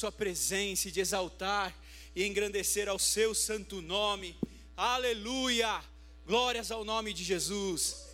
Sua 0.00 0.10
presença 0.10 0.88
e 0.88 0.90
de 0.90 0.98
exaltar 0.98 1.76
e 2.16 2.24
engrandecer 2.24 2.88
ao 2.88 2.98
Seu 2.98 3.34
santo 3.34 3.82
nome. 3.82 4.34
Aleluia! 4.74 5.84
Glórias 6.24 6.70
ao 6.70 6.86
nome 6.86 7.12
de 7.12 7.22
Jesus. 7.22 8.08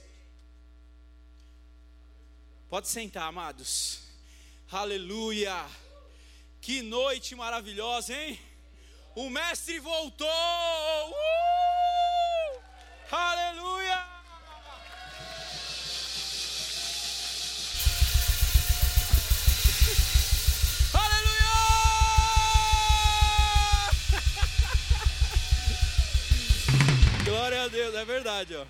Pode 2.69 2.89
sentar, 2.89 3.29
amados. 3.29 4.01
Aleluia! 4.69 5.65
Que 6.61 6.83
noite 6.83 7.37
maravilhosa, 7.37 8.13
hein? 8.13 8.37
O 9.15 9.31
Mestre 9.31 9.79
voltou! 9.79 10.27
Uh! 11.09 11.15
Aleluia! 13.13 13.76
Deus, 27.69 27.95
é 27.95 28.05
verdade, 28.05 28.55
ó. 28.55 28.67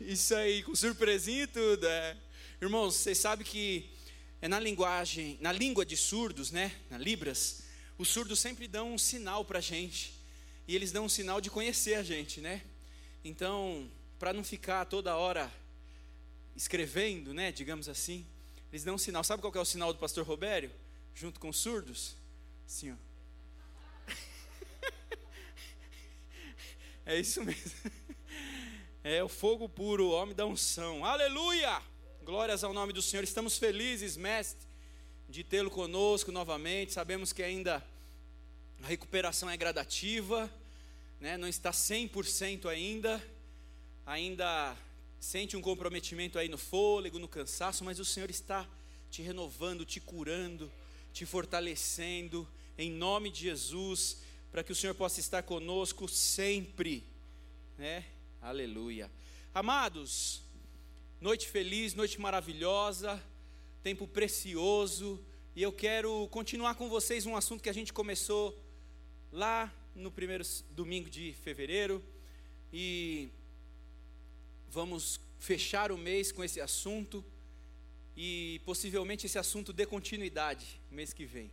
Isso 0.00 0.34
aí, 0.34 0.62
com 0.64 0.74
surpresinha 0.74 1.44
e 1.44 1.46
tudo, 1.46 1.86
é. 1.86 2.16
Irmãos, 2.60 2.96
vocês 2.96 3.18
sabem 3.18 3.46
que 3.46 3.88
é 4.40 4.48
na 4.48 4.58
linguagem, 4.58 5.38
na 5.40 5.52
língua 5.52 5.86
de 5.86 5.96
surdos, 5.96 6.50
né, 6.50 6.74
na 6.90 6.98
Libras, 6.98 7.62
os 7.96 8.08
surdos 8.08 8.40
sempre 8.40 8.66
dão 8.66 8.94
um 8.94 8.98
sinal 8.98 9.44
para 9.44 9.58
a 9.58 9.62
gente, 9.62 10.12
e 10.66 10.74
eles 10.74 10.90
dão 10.90 11.04
um 11.04 11.08
sinal 11.08 11.40
de 11.40 11.50
conhecer 11.50 11.94
a 11.94 12.02
gente, 12.02 12.40
né? 12.40 12.62
Então, 13.24 13.88
para 14.18 14.32
não 14.32 14.42
ficar 14.42 14.84
toda 14.86 15.16
hora 15.16 15.52
escrevendo, 16.56 17.32
né, 17.32 17.52
digamos 17.52 17.88
assim, 17.88 18.26
eles 18.72 18.82
dão 18.82 18.96
um 18.96 18.98
sinal. 18.98 19.22
Sabe 19.22 19.40
qual 19.40 19.54
é 19.54 19.60
o 19.60 19.64
sinal 19.64 19.92
do 19.92 19.98
pastor 19.98 20.26
Robério? 20.26 20.70
Junto 21.14 21.38
com 21.38 21.48
os 21.48 21.58
surdos? 21.58 22.16
Assim, 22.66 22.90
ó. 22.90 23.11
É 27.04 27.18
isso 27.18 27.42
mesmo. 27.42 27.72
É 29.04 29.20
o 29.20 29.28
fogo 29.28 29.68
puro, 29.68 30.04
o 30.06 30.10
homem 30.12 30.32
da 30.32 30.46
unção. 30.46 31.04
Aleluia! 31.04 31.82
Glórias 32.22 32.62
ao 32.62 32.72
nome 32.72 32.92
do 32.92 33.02
Senhor. 33.02 33.24
Estamos 33.24 33.58
felizes, 33.58 34.16
mestre, 34.16 34.64
de 35.28 35.42
tê-lo 35.42 35.72
conosco 35.72 36.30
novamente. 36.30 36.92
Sabemos 36.92 37.32
que 37.32 37.42
ainda 37.42 37.84
a 38.80 38.86
recuperação 38.86 39.50
é 39.50 39.56
gradativa, 39.56 40.48
né? 41.18 41.36
não 41.36 41.48
está 41.48 41.72
100% 41.72 42.66
ainda. 42.66 43.20
Ainda 44.06 44.76
sente 45.18 45.56
um 45.56 45.60
comprometimento 45.60 46.38
aí 46.38 46.48
no 46.48 46.56
fôlego, 46.56 47.18
no 47.18 47.26
cansaço, 47.26 47.82
mas 47.82 47.98
o 47.98 48.04
Senhor 48.04 48.30
está 48.30 48.64
te 49.10 49.20
renovando, 49.20 49.84
te 49.84 49.98
curando, 49.98 50.70
te 51.12 51.26
fortalecendo, 51.26 52.48
em 52.78 52.88
nome 52.88 53.32
de 53.32 53.40
Jesus, 53.40 54.18
para 54.52 54.62
que 54.62 54.70
o 54.70 54.76
Senhor 54.76 54.94
possa 54.94 55.18
estar 55.18 55.42
conosco 55.42 56.06
sempre, 56.06 57.04
né? 57.76 58.04
Aleluia. 58.40 59.10
Amados, 59.52 60.42
Noite 61.22 61.48
feliz, 61.48 61.94
noite 61.94 62.20
maravilhosa, 62.20 63.22
tempo 63.80 64.08
precioso, 64.08 65.24
e 65.54 65.62
eu 65.62 65.72
quero 65.72 66.26
continuar 66.32 66.74
com 66.74 66.88
vocês 66.88 67.26
um 67.26 67.36
assunto 67.36 67.62
que 67.62 67.70
a 67.70 67.72
gente 67.72 67.92
começou 67.92 68.60
lá 69.30 69.72
no 69.94 70.10
primeiro 70.10 70.42
domingo 70.70 71.08
de 71.08 71.32
fevereiro, 71.34 72.04
e 72.72 73.28
vamos 74.68 75.20
fechar 75.38 75.92
o 75.92 75.96
mês 75.96 76.32
com 76.32 76.42
esse 76.42 76.60
assunto, 76.60 77.24
e 78.16 78.60
possivelmente 78.64 79.24
esse 79.24 79.38
assunto 79.38 79.72
dê 79.72 79.86
continuidade 79.86 80.80
mês 80.90 81.12
que 81.12 81.24
vem. 81.24 81.52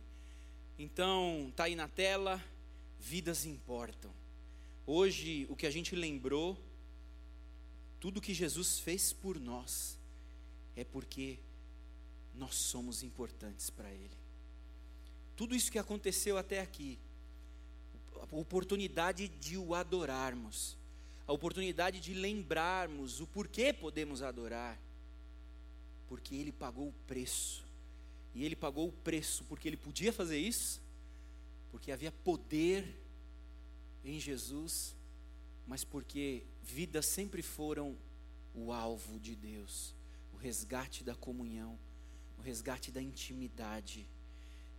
Então, 0.76 1.52
tá 1.54 1.62
aí 1.62 1.76
na 1.76 1.86
tela, 1.86 2.44
vidas 3.00 3.46
importam. 3.46 4.12
Hoje, 4.86 5.46
o 5.48 5.56
que 5.56 5.66
a 5.66 5.70
gente 5.70 5.96
lembrou 5.96 6.58
tudo 7.98 8.20
que 8.20 8.32
Jesus 8.32 8.78
fez 8.78 9.12
por 9.12 9.38
nós 9.38 9.98
é 10.76 10.84
porque 10.84 11.38
nós 12.34 12.54
somos 12.54 13.02
importantes 13.02 13.68
para 13.70 13.90
Ele. 13.90 14.16
Tudo 15.36 15.54
isso 15.54 15.72
que 15.72 15.78
aconteceu 15.78 16.38
até 16.38 16.60
aqui, 16.60 16.98
a 18.16 18.36
oportunidade 18.36 19.28
de 19.28 19.56
o 19.56 19.74
adorarmos, 19.74 20.76
a 21.26 21.32
oportunidade 21.32 22.00
de 22.00 22.14
lembrarmos 22.14 23.20
o 23.20 23.26
porquê 23.26 23.72
podemos 23.72 24.22
adorar, 24.22 24.78
porque 26.08 26.34
Ele 26.34 26.52
pagou 26.52 26.88
o 26.88 26.94
preço, 27.06 27.64
e 28.34 28.44
Ele 28.44 28.56
pagou 28.56 28.88
o 28.88 28.92
preço 28.92 29.44
porque 29.44 29.68
Ele 29.68 29.76
podia 29.76 30.12
fazer 30.12 30.38
isso, 30.38 30.80
porque 31.70 31.92
havia 31.92 32.12
poder 32.12 33.00
em 34.04 34.18
Jesus 34.18 34.94
mas 35.70 35.84
porque 35.84 36.42
vidas 36.60 37.06
sempre 37.06 37.42
foram 37.42 37.96
o 38.52 38.72
alvo 38.72 39.20
de 39.20 39.36
Deus, 39.36 39.94
o 40.32 40.36
resgate 40.36 41.04
da 41.04 41.14
comunhão, 41.14 41.78
o 42.36 42.42
resgate 42.42 42.90
da 42.90 43.00
intimidade. 43.00 44.04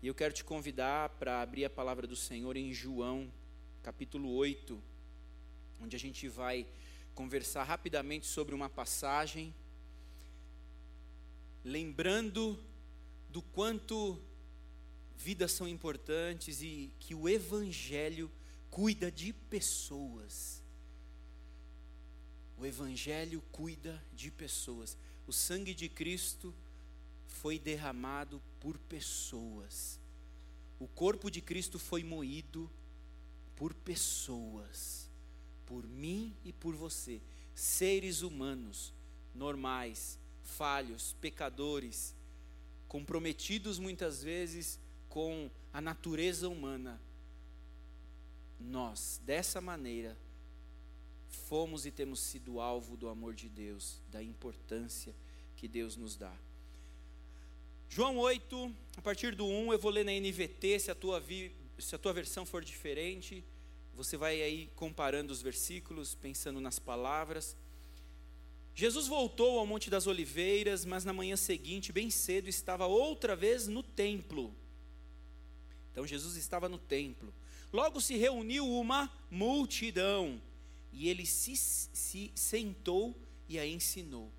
E 0.02 0.08
eu 0.08 0.14
quero 0.14 0.34
te 0.34 0.44
convidar 0.44 1.08
para 1.12 1.42
abrir 1.42 1.64
a 1.64 1.70
palavra 1.70 2.06
do 2.06 2.16
Senhor 2.18 2.58
em 2.58 2.74
João, 2.74 3.32
capítulo 3.82 4.34
8, 4.34 4.84
onde 5.80 5.96
a 5.96 6.00
gente 6.00 6.28
vai 6.28 6.68
conversar 7.16 7.64
rapidamente 7.64 8.26
sobre 8.26 8.54
uma 8.54 8.70
passagem, 8.70 9.56
lembrando 11.64 12.60
do 13.30 13.42
quanto 13.42 14.22
vidas 15.22 15.52
são 15.52 15.68
importantes 15.68 16.62
e 16.62 16.92
que 17.00 17.14
o 17.14 17.30
Evangelho 17.30 18.32
cuida 18.70 19.12
de 19.12 19.32
pessoas. 19.32 20.64
O 22.58 22.66
Evangelho 22.66 23.42
cuida 23.52 24.04
de 24.14 24.32
pessoas. 24.32 24.98
O 25.28 25.32
sangue 25.32 25.74
de 25.74 25.88
Cristo 25.88 26.54
foi 27.28 27.60
derramado 27.60 28.42
por 28.60 28.78
pessoas. 28.78 30.00
O 30.80 30.88
corpo 30.88 31.30
de 31.30 31.42
Cristo 31.42 31.78
foi 31.78 32.04
moído 32.04 32.70
por 33.56 33.74
pessoas. 33.74 35.10
Por 35.66 35.88
mim 35.88 36.36
e 36.44 36.52
por 36.52 36.76
você. 36.76 37.22
Seres 37.54 38.22
humanos, 38.22 38.94
normais, 39.34 40.18
falhos, 40.44 41.16
pecadores, 41.22 42.16
comprometidos 42.88 43.80
muitas 43.80 44.22
vezes 44.22 44.81
com 45.12 45.52
a 45.74 45.82
natureza 45.82 46.48
humana. 46.48 47.00
Nós, 48.58 49.22
dessa 49.26 49.60
maneira, 49.60 50.18
fomos 51.28 51.86
e 51.86 51.92
temos 51.92 52.22
sido 52.22 52.62
alvo 52.62 52.96
do 52.96 53.10
amor 53.10 53.34
de 53.34 53.50
Deus, 53.50 54.02
da 54.08 54.24
importância 54.24 55.14
que 55.58 55.68
Deus 55.68 55.98
nos 55.98 56.16
dá. 56.16 56.34
João 57.90 58.18
8, 58.20 58.74
a 58.96 59.02
partir 59.02 59.36
do 59.36 59.46
1, 59.46 59.74
eu 59.74 59.80
vou 59.80 59.92
ler 59.92 60.06
na 60.06 60.14
NVT, 60.14 60.80
se 60.80 60.90
a 60.90 60.96
tua, 60.96 61.20
vi, 61.20 61.52
se 61.78 61.94
a 61.94 61.98
tua 61.98 62.14
versão 62.14 62.46
for 62.46 62.64
diferente, 62.64 63.44
você 63.94 64.16
vai 64.16 64.42
aí 64.42 64.72
comparando 64.78 65.34
os 65.34 65.42
versículos, 65.42 66.16
pensando 66.16 66.62
nas 66.62 66.80
palavras. 66.80 67.58
Jesus 68.74 69.08
voltou 69.08 69.60
ao 69.60 69.68
Monte 69.68 69.90
das 69.90 70.08
Oliveiras, 70.08 70.86
mas 70.86 71.04
na 71.04 71.12
manhã 71.12 71.36
seguinte, 71.36 71.92
bem 71.92 72.10
cedo, 72.10 72.48
estava 72.48 72.86
outra 72.86 73.36
vez 73.36 73.68
no 73.68 73.84
templo. 73.84 74.56
Então 75.92 76.08
Jesus 76.08 76.36
estava 76.36 76.70
no 76.70 76.78
templo. 76.78 77.34
Logo 77.72 78.02
se 78.02 78.16
reuniu 78.16 78.68
uma 78.68 79.12
multidão 79.30 80.42
e 80.92 81.08
ele 81.08 81.26
se, 81.26 81.56
se 81.56 82.32
sentou 82.36 83.16
e 83.48 83.58
a 83.60 83.66
ensinou. 83.66 84.32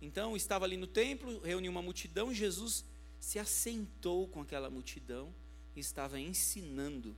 Então 0.00 0.36
estava 0.36 0.64
ali 0.64 0.76
no 0.76 0.86
templo, 0.86 1.40
reuniu 1.40 1.70
uma 1.70 1.82
multidão, 1.82 2.32
Jesus 2.32 2.84
se 3.18 3.38
assentou 3.38 4.28
com 4.28 4.40
aquela 4.40 4.70
multidão 4.70 5.34
e 5.74 5.80
estava 5.80 6.20
ensinando. 6.20 7.16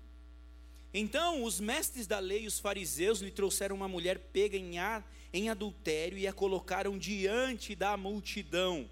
Então 0.92 1.42
os 1.44 1.60
mestres 1.60 2.06
da 2.06 2.18
lei, 2.18 2.46
os 2.46 2.58
fariseus, 2.58 3.20
lhe 3.20 3.30
trouxeram 3.30 3.76
uma 3.76 3.88
mulher 3.88 4.18
pega 4.32 4.56
em, 4.56 4.78
ar, 4.78 5.10
em 5.32 5.50
adultério 5.50 6.16
e 6.16 6.26
a 6.26 6.32
colocaram 6.32 6.96
diante 6.96 7.74
da 7.74 7.96
multidão. 7.96 8.88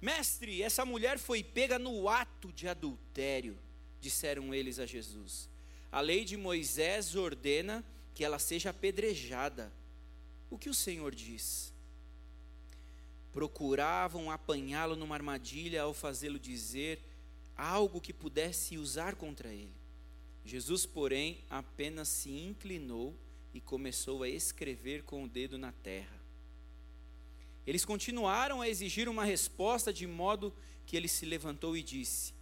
Mestre, 0.00 0.62
essa 0.62 0.84
mulher 0.84 1.18
foi 1.18 1.42
pega 1.42 1.78
no 1.78 2.08
ato 2.08 2.52
de 2.52 2.66
adultério, 2.66 3.58
disseram 4.00 4.54
eles 4.54 4.78
a 4.78 4.86
Jesus. 4.86 5.48
A 5.92 6.00
lei 6.00 6.24
de 6.24 6.36
Moisés 6.36 7.14
ordena 7.14 7.84
que 8.14 8.24
ela 8.24 8.38
seja 8.38 8.70
apedrejada. 8.70 9.72
O 10.48 10.58
que 10.58 10.70
o 10.70 10.74
Senhor 10.74 11.14
diz? 11.14 11.72
Procuravam 13.32 14.30
apanhá-lo 14.30 14.96
numa 14.96 15.14
armadilha 15.14 15.82
ao 15.82 15.92
fazê-lo 15.92 16.38
dizer 16.38 17.00
algo 17.56 18.00
que 18.00 18.12
pudesse 18.12 18.78
usar 18.78 19.14
contra 19.16 19.52
ele. 19.52 19.74
Jesus, 20.44 20.86
porém, 20.86 21.44
apenas 21.50 22.08
se 22.08 22.30
inclinou 22.30 23.14
e 23.52 23.60
começou 23.60 24.22
a 24.22 24.28
escrever 24.28 25.02
com 25.02 25.24
o 25.24 25.28
dedo 25.28 25.58
na 25.58 25.70
terra. 25.70 26.19
Eles 27.70 27.84
continuaram 27.84 28.60
a 28.60 28.68
exigir 28.68 29.08
uma 29.08 29.24
resposta, 29.24 29.92
de 29.92 30.04
modo 30.04 30.52
que 30.84 30.96
ele 30.96 31.06
se 31.06 31.24
levantou 31.24 31.76
e 31.76 31.84
disse: 31.84 32.34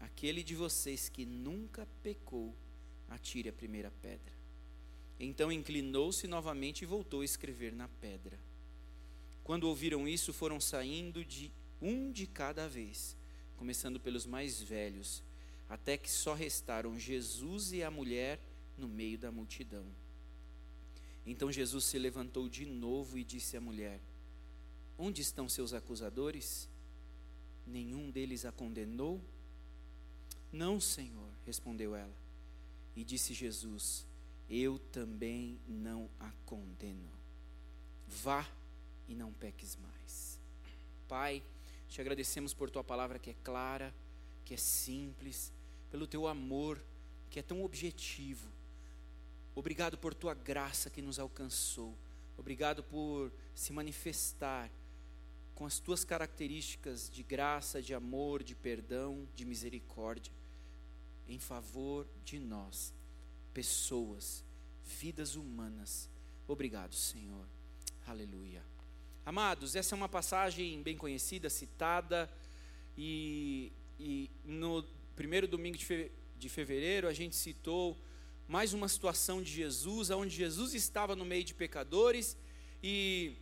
Aquele 0.00 0.42
de 0.42 0.56
vocês 0.56 1.08
que 1.08 1.24
nunca 1.24 1.86
pecou, 2.02 2.52
atire 3.08 3.48
a 3.48 3.52
primeira 3.52 3.92
pedra. 4.02 4.34
Então 5.16 5.52
inclinou-se 5.52 6.26
novamente 6.26 6.82
e 6.82 6.86
voltou 6.86 7.20
a 7.20 7.24
escrever 7.24 7.72
na 7.72 7.86
pedra. 7.86 8.36
Quando 9.44 9.68
ouviram 9.68 10.08
isso, 10.08 10.32
foram 10.32 10.60
saindo 10.60 11.24
de 11.24 11.52
um 11.80 12.10
de 12.10 12.26
cada 12.26 12.68
vez, 12.68 13.16
começando 13.56 14.00
pelos 14.00 14.26
mais 14.26 14.60
velhos, 14.60 15.22
até 15.68 15.96
que 15.96 16.10
só 16.10 16.34
restaram 16.34 16.98
Jesus 16.98 17.70
e 17.70 17.84
a 17.84 17.92
mulher 17.92 18.40
no 18.76 18.88
meio 18.88 19.18
da 19.18 19.30
multidão. 19.30 19.86
Então 21.24 21.52
Jesus 21.52 21.84
se 21.84 21.96
levantou 21.96 22.48
de 22.48 22.66
novo 22.66 23.16
e 23.16 23.22
disse 23.22 23.56
à 23.56 23.60
mulher: 23.60 24.00
Onde 24.98 25.22
estão 25.22 25.48
seus 25.48 25.72
acusadores? 25.72 26.68
Nenhum 27.64 28.10
deles 28.10 28.44
a 28.44 28.50
condenou? 28.50 29.22
Não, 30.50 30.80
Senhor, 30.80 31.30
respondeu 31.46 31.94
ela. 31.94 32.16
E 32.96 33.04
disse 33.04 33.32
Jesus: 33.32 34.04
Eu 34.50 34.78
também 34.78 35.60
não 35.68 36.10
a 36.18 36.32
condeno. 36.44 37.12
Vá 38.08 38.44
e 39.06 39.14
não 39.14 39.32
peques 39.32 39.76
mais. 39.76 40.40
Pai, 41.06 41.42
te 41.88 42.00
agradecemos 42.00 42.52
por 42.52 42.68
tua 42.68 42.82
palavra 42.82 43.18
que 43.18 43.30
é 43.30 43.36
clara, 43.44 43.94
que 44.44 44.54
é 44.54 44.56
simples, 44.56 45.52
pelo 45.90 46.06
teu 46.06 46.26
amor 46.26 46.82
que 47.30 47.38
é 47.38 47.42
tão 47.42 47.62
objetivo. 47.62 48.48
Obrigado 49.54 49.98
por 49.98 50.14
tua 50.14 50.34
graça 50.34 50.90
que 50.90 51.02
nos 51.02 51.18
alcançou. 51.18 51.96
Obrigado 52.36 52.82
por 52.82 53.32
se 53.54 53.72
manifestar 53.72 54.70
com 55.58 55.66
as 55.66 55.80
tuas 55.80 56.04
características 56.04 57.10
de 57.10 57.24
graça, 57.24 57.82
de 57.82 57.92
amor, 57.92 58.44
de 58.44 58.54
perdão, 58.54 59.26
de 59.34 59.44
misericórdia, 59.44 60.32
em 61.26 61.40
favor 61.40 62.06
de 62.24 62.38
nós, 62.38 62.94
pessoas, 63.52 64.44
vidas 64.84 65.34
humanas. 65.34 66.08
Obrigado, 66.46 66.94
Senhor. 66.94 67.44
Aleluia. 68.06 68.62
Amados, 69.26 69.74
essa 69.74 69.96
é 69.96 69.96
uma 69.96 70.08
passagem 70.08 70.80
bem 70.80 70.96
conhecida, 70.96 71.50
citada, 71.50 72.30
e, 72.96 73.72
e 73.98 74.30
no 74.44 74.84
primeiro 75.16 75.48
domingo 75.48 75.76
de 75.76 76.48
fevereiro 76.48 77.08
a 77.08 77.12
gente 77.12 77.34
citou 77.34 77.98
mais 78.46 78.72
uma 78.72 78.88
situação 78.88 79.42
de 79.42 79.50
Jesus, 79.50 80.08
onde 80.10 80.36
Jesus 80.36 80.72
estava 80.72 81.16
no 81.16 81.24
meio 81.24 81.42
de 81.42 81.52
pecadores 81.52 82.36
e 82.80 83.34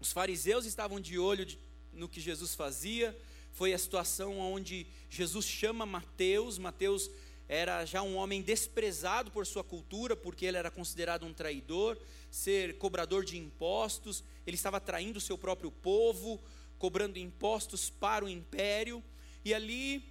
os 0.00 0.12
fariseus 0.12 0.64
estavam 0.64 0.98
de 0.98 1.18
olho 1.18 1.46
no 1.92 2.08
que 2.08 2.20
Jesus 2.20 2.54
fazia. 2.54 3.16
Foi 3.52 3.72
a 3.74 3.78
situação 3.78 4.38
onde 4.38 4.86
Jesus 5.10 5.44
chama 5.44 5.84
Mateus. 5.84 6.56
Mateus 6.56 7.10
era 7.46 7.84
já 7.84 8.00
um 8.00 8.16
homem 8.16 8.40
desprezado 8.40 9.30
por 9.30 9.46
sua 9.46 9.62
cultura, 9.62 10.16
porque 10.16 10.46
ele 10.46 10.56
era 10.56 10.70
considerado 10.70 11.26
um 11.26 11.34
traidor, 11.34 11.98
ser 12.30 12.78
cobrador 12.78 13.24
de 13.24 13.36
impostos. 13.36 14.24
Ele 14.46 14.54
estava 14.54 14.80
traindo 14.80 15.18
o 15.18 15.20
seu 15.20 15.36
próprio 15.36 15.70
povo, 15.70 16.40
cobrando 16.78 17.18
impostos 17.18 17.90
para 17.90 18.24
o 18.24 18.28
império. 18.28 19.02
E 19.44 19.52
ali 19.52 20.02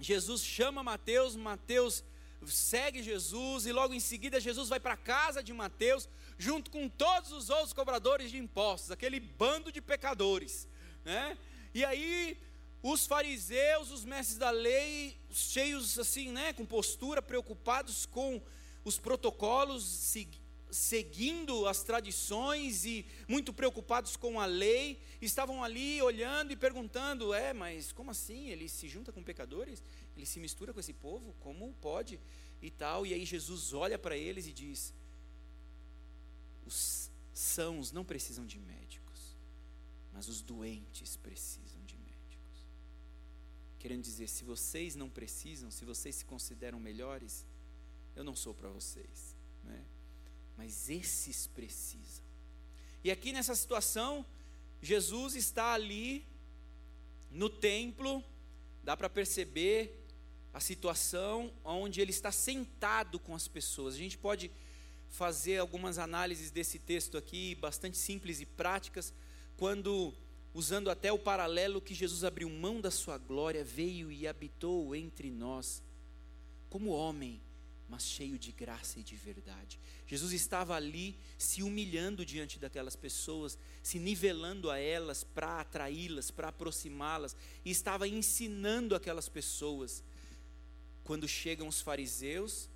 Jesus 0.00 0.42
chama 0.42 0.82
Mateus, 0.82 1.34
Mateus 1.34 2.04
segue 2.46 3.02
Jesus 3.02 3.66
e 3.66 3.72
logo 3.72 3.92
em 3.92 4.00
seguida 4.00 4.40
Jesus 4.40 4.68
vai 4.68 4.78
para 4.78 4.94
a 4.94 4.98
casa 4.98 5.42
de 5.42 5.52
Mateus, 5.52 6.08
junto 6.38 6.70
com 6.70 6.88
todos 6.88 7.32
os 7.32 7.50
outros 7.50 7.72
cobradores 7.72 8.30
de 8.30 8.38
impostos, 8.38 8.90
aquele 8.90 9.18
bando 9.18 9.72
de 9.72 9.80
pecadores, 9.80 10.68
né? 11.04 11.36
E 11.74 11.84
aí 11.84 12.38
os 12.82 13.06
fariseus, 13.06 13.90
os 13.90 14.04
mestres 14.04 14.38
da 14.38 14.50
lei, 14.50 15.16
cheios 15.30 15.98
assim, 15.98 16.30
né, 16.30 16.52
com 16.52 16.64
postura, 16.64 17.20
preocupados 17.20 18.06
com 18.06 18.40
os 18.84 18.98
protocolos, 18.98 20.16
seguindo 20.70 21.66
as 21.66 21.82
tradições 21.82 22.84
e 22.84 23.04
muito 23.26 23.52
preocupados 23.52 24.16
com 24.16 24.40
a 24.40 24.46
lei, 24.46 25.00
estavam 25.20 25.62
ali 25.64 26.00
olhando 26.00 26.52
e 26.52 26.56
perguntando: 26.56 27.34
é, 27.34 27.52
mas 27.52 27.90
como 27.90 28.12
assim? 28.12 28.48
Ele 28.48 28.68
se 28.68 28.88
junta 28.88 29.12
com 29.12 29.22
pecadores? 29.22 29.82
Ele 30.16 30.24
se 30.24 30.38
mistura 30.38 30.72
com 30.72 30.80
esse 30.80 30.92
povo? 30.92 31.34
Como 31.40 31.74
pode? 31.80 32.20
E 32.62 32.70
tal. 32.70 33.06
E 33.06 33.14
aí 33.14 33.24
Jesus 33.24 33.72
olha 33.72 33.98
para 33.98 34.16
eles 34.16 34.46
e 34.46 34.52
diz: 34.52 34.94
os 36.68 37.10
sãos 37.32 37.92
não 37.92 38.04
precisam 38.04 38.44
de 38.44 38.58
médicos, 38.58 39.36
mas 40.12 40.28
os 40.28 40.42
doentes 40.42 41.16
precisam 41.16 41.82
de 41.84 41.96
médicos. 41.96 42.66
Querendo 43.78 44.02
dizer, 44.02 44.28
se 44.28 44.44
vocês 44.44 44.94
não 44.94 45.08
precisam, 45.08 45.70
se 45.70 45.84
vocês 45.84 46.16
se 46.16 46.24
consideram 46.24 46.78
melhores, 46.78 47.46
eu 48.14 48.22
não 48.22 48.36
sou 48.36 48.52
para 48.52 48.68
vocês, 48.68 49.34
né? 49.64 49.82
mas 50.56 50.90
esses 50.90 51.46
precisam. 51.46 52.24
E 53.02 53.10
aqui 53.10 53.32
nessa 53.32 53.54
situação, 53.54 54.26
Jesus 54.82 55.34
está 55.34 55.72
ali 55.72 56.26
no 57.30 57.48
templo, 57.48 58.22
dá 58.84 58.94
para 58.96 59.08
perceber 59.08 60.04
a 60.52 60.60
situação 60.60 61.52
onde 61.64 62.00
ele 62.00 62.10
está 62.10 62.32
sentado 62.32 63.18
com 63.18 63.34
as 63.34 63.48
pessoas. 63.48 63.94
A 63.94 63.98
gente 63.98 64.18
pode 64.18 64.50
fazer 65.08 65.58
algumas 65.58 65.98
análises 65.98 66.50
desse 66.50 66.78
texto 66.78 67.16
aqui, 67.16 67.54
bastante 67.54 67.96
simples 67.96 68.40
e 68.40 68.46
práticas, 68.46 69.12
quando, 69.56 70.14
usando 70.54 70.90
até 70.90 71.12
o 71.12 71.18
paralelo 71.18 71.80
que 71.80 71.94
Jesus 71.94 72.24
abriu 72.24 72.48
mão 72.48 72.80
da 72.80 72.90
sua 72.90 73.18
glória, 73.18 73.64
veio 73.64 74.12
e 74.12 74.26
habitou 74.26 74.94
entre 74.94 75.30
nós, 75.30 75.82
como 76.68 76.90
homem, 76.90 77.40
mas 77.88 78.04
cheio 78.04 78.38
de 78.38 78.52
graça 78.52 79.00
e 79.00 79.02
de 79.02 79.16
verdade. 79.16 79.80
Jesus 80.06 80.32
estava 80.32 80.74
ali 80.74 81.18
se 81.38 81.62
humilhando 81.62 82.24
diante 82.24 82.58
daquelas 82.58 82.94
pessoas, 82.94 83.58
se 83.82 83.98
nivelando 83.98 84.70
a 84.70 84.78
elas 84.78 85.24
para 85.24 85.60
atraí-las, 85.60 86.30
para 86.30 86.48
aproximá-las, 86.48 87.34
e 87.64 87.70
estava 87.70 88.06
ensinando 88.06 88.94
aquelas 88.94 89.28
pessoas. 89.28 90.04
Quando 91.02 91.26
chegam 91.26 91.66
os 91.66 91.80
fariseus, 91.80 92.68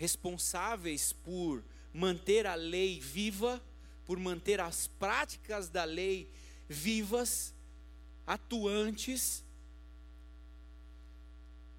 responsáveis 0.00 1.12
por 1.12 1.62
manter 1.92 2.46
a 2.46 2.54
lei 2.54 2.98
viva, 2.98 3.62
por 4.06 4.18
manter 4.18 4.58
as 4.58 4.86
práticas 4.86 5.68
da 5.68 5.84
lei 5.84 6.32
vivas, 6.66 7.54
atuantes, 8.26 9.44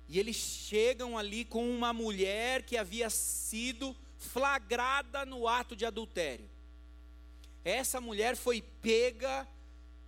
e 0.07 0.19
eles 0.19 0.35
chegam 0.35 1.17
ali 1.17 1.43
com 1.43 1.67
uma 1.67 1.91
mulher 1.93 2.61
que 2.61 2.77
havia 2.77 3.09
sido 3.09 3.95
flagrada 4.19 5.25
no 5.25 5.47
ato 5.47 5.75
de 5.75 5.83
adultério. 5.83 6.47
Essa 7.63 7.99
mulher 7.99 8.35
foi 8.35 8.61
pega 8.61 9.47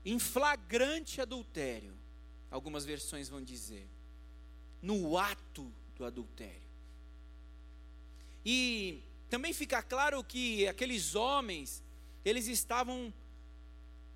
em 0.06 0.20
flagrante 0.20 1.20
adultério. 1.20 1.98
Algumas 2.52 2.86
versões 2.86 3.28
vão 3.28 3.42
dizer. 3.42 3.90
No 4.84 5.18
ato 5.18 5.74
do 5.96 6.06
adultério. 6.06 6.63
E 8.46 9.02
também 9.30 9.54
fica 9.54 9.82
claro 9.82 10.24
que 10.24 10.68
aqueles 10.68 11.16
homens, 11.16 11.84
eles 12.24 12.48
estavam 12.48 13.14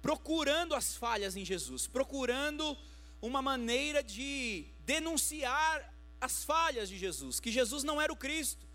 procurando 0.02 0.76
as 0.76 0.96
falhas 0.96 1.36
em 1.36 1.44
Jesus, 1.44 1.88
procurando 1.88 2.78
uma 3.22 3.42
maneira 3.42 4.04
de 4.04 4.66
denunciar 4.86 5.94
as 6.20 6.44
falhas 6.44 6.90
de 6.90 6.98
Jesus, 6.98 7.40
que 7.40 7.52
Jesus 7.52 7.84
não 7.84 8.02
era 8.02 8.12
o 8.12 8.16
Cristo. 8.16 8.66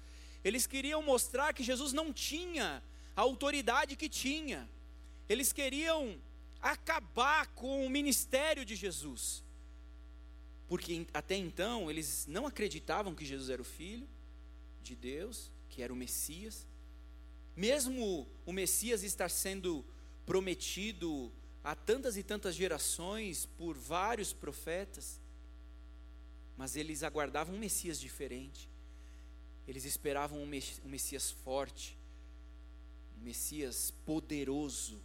Eles 0.45 0.67
queriam 0.67 1.03
mostrar 1.03 1.53
que 1.53 1.63
Jesus 1.63 1.93
não 1.93 2.13
tinha 2.13 2.83
a 3.15 3.21
autoridade 3.21 3.97
que 3.97 4.09
tinha. 4.09 4.69
Eles 5.29 5.53
queriam 5.53 6.19
acabar 6.61 7.47
com 7.49 7.87
o 7.87 7.91
ministério 7.91 8.65
de 8.65 8.75
Jesus. 8.75 9.45
Porque 10.67 11.07
até 11.13 11.37
então 11.37 11.91
eles 11.91 12.27
não 12.27 12.47
acreditavam 12.47 13.15
que 13.15 13.25
Jesus 13.25 13.51
era 13.51 13.63
o 13.63 13.65
filho 13.65 14.09
de 14.83 14.95
Deus, 14.95 15.51
que 15.69 15.83
era 15.83 15.93
o 15.93 15.97
Messias. 15.97 16.67
Mesmo 17.57 18.29
o 18.45 18.53
Messias 18.53 19.03
estar 19.03 19.31
sendo 19.31 19.85
prometido 20.27 21.33
há 21.63 21.75
tantas 21.75 22.17
e 22.17 22.23
tantas 22.23 22.55
gerações 22.55 23.47
por 23.47 23.77
vários 23.77 24.33
profetas, 24.33 25.21
mas 26.57 26.77
eles 26.77 27.03
aguardavam 27.03 27.55
um 27.55 27.59
Messias 27.59 27.99
diferente. 27.99 28.69
Eles 29.67 29.85
esperavam 29.85 30.43
um 30.43 30.47
Messias 30.89 31.31
forte, 31.31 31.97
um 33.19 33.25
Messias 33.25 33.93
poderoso, 34.05 35.01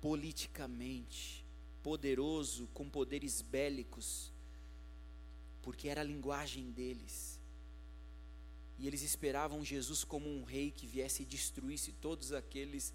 politicamente, 0.00 1.44
poderoso, 1.82 2.68
com 2.74 2.88
poderes 2.88 3.40
bélicos, 3.40 4.32
porque 5.62 5.88
era 5.88 6.00
a 6.00 6.04
linguagem 6.04 6.70
deles. 6.72 7.33
E 8.78 8.86
eles 8.86 9.02
esperavam 9.02 9.64
Jesus 9.64 10.04
como 10.04 10.28
um 10.28 10.42
rei 10.42 10.70
que 10.70 10.86
viesse 10.86 11.22
e 11.22 11.26
destruísse 11.26 11.92
todos 11.92 12.32
aqueles 12.32 12.92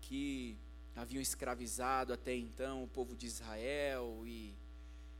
que 0.00 0.56
haviam 0.94 1.20
escravizado 1.20 2.12
até 2.12 2.34
então 2.34 2.84
o 2.84 2.88
povo 2.88 3.14
de 3.16 3.26
Israel 3.26 4.22
e 4.26 4.54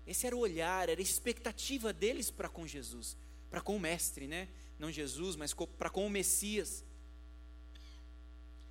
Esse 0.06 0.26
era 0.26 0.36
o 0.36 0.40
olhar, 0.40 0.88
era 0.88 1.00
a 1.00 1.02
expectativa 1.02 1.92
deles 1.92 2.30
para 2.30 2.48
com 2.48 2.66
Jesus, 2.66 3.16
para 3.50 3.60
com 3.60 3.76
o 3.76 3.80
Mestre, 3.80 4.28
né? 4.28 4.48
Não 4.78 4.90
Jesus, 4.90 5.34
mas 5.34 5.52
para 5.52 5.90
com 5.90 6.06
o 6.06 6.10
Messias. 6.10 6.84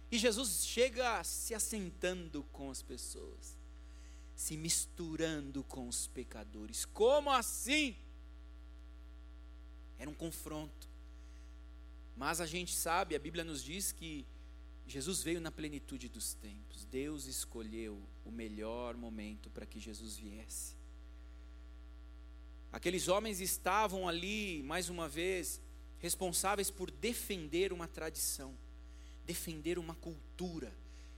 E 0.10 0.18
Jesus 0.18 0.65
chega 0.65 1.22
se 1.25 1.54
assentando 1.54 2.44
com 2.54 2.72
as 2.72 2.82
pessoas, 2.82 3.58
se 4.34 4.56
misturando 4.56 5.63
com 5.63 5.89
os 5.89 6.08
pecadores. 6.08 6.86
Como 6.86 7.30
assim? 7.30 7.98
Era 10.00 10.10
um 10.10 10.13
confronto. 10.13 10.95
Mas 12.15 12.39
a 12.39 12.45
gente 12.45 12.74
sabe, 12.74 13.15
a 13.15 13.19
Bíblia 13.19 13.43
nos 13.43 13.63
diz 13.63 13.91
que 13.91 14.25
Jesus 14.88 15.22
veio 15.24 15.41
na 15.41 15.51
plenitude 15.51 16.07
dos 16.07 16.34
tempos. 16.34 16.86
Deus 16.86 17.25
escolheu 17.25 18.01
o 18.24 18.31
melhor 18.31 18.95
momento 18.95 19.50
para 19.50 19.65
que 19.65 19.79
Jesus 19.79 20.15
viesse. 20.15 20.75
Aqueles 22.72 23.07
homens 23.07 23.39
estavam 23.39 24.07
ali, 24.07 24.62
mais 24.63 24.89
uma 24.89 25.07
vez, 25.07 25.62
responsáveis 26.00 26.69
por 26.69 26.91
defender 26.91 27.74
uma 27.74 27.88
tradição, 27.88 28.55
defender 29.25 29.79
uma 29.79 29.95
cultura. 29.95 30.75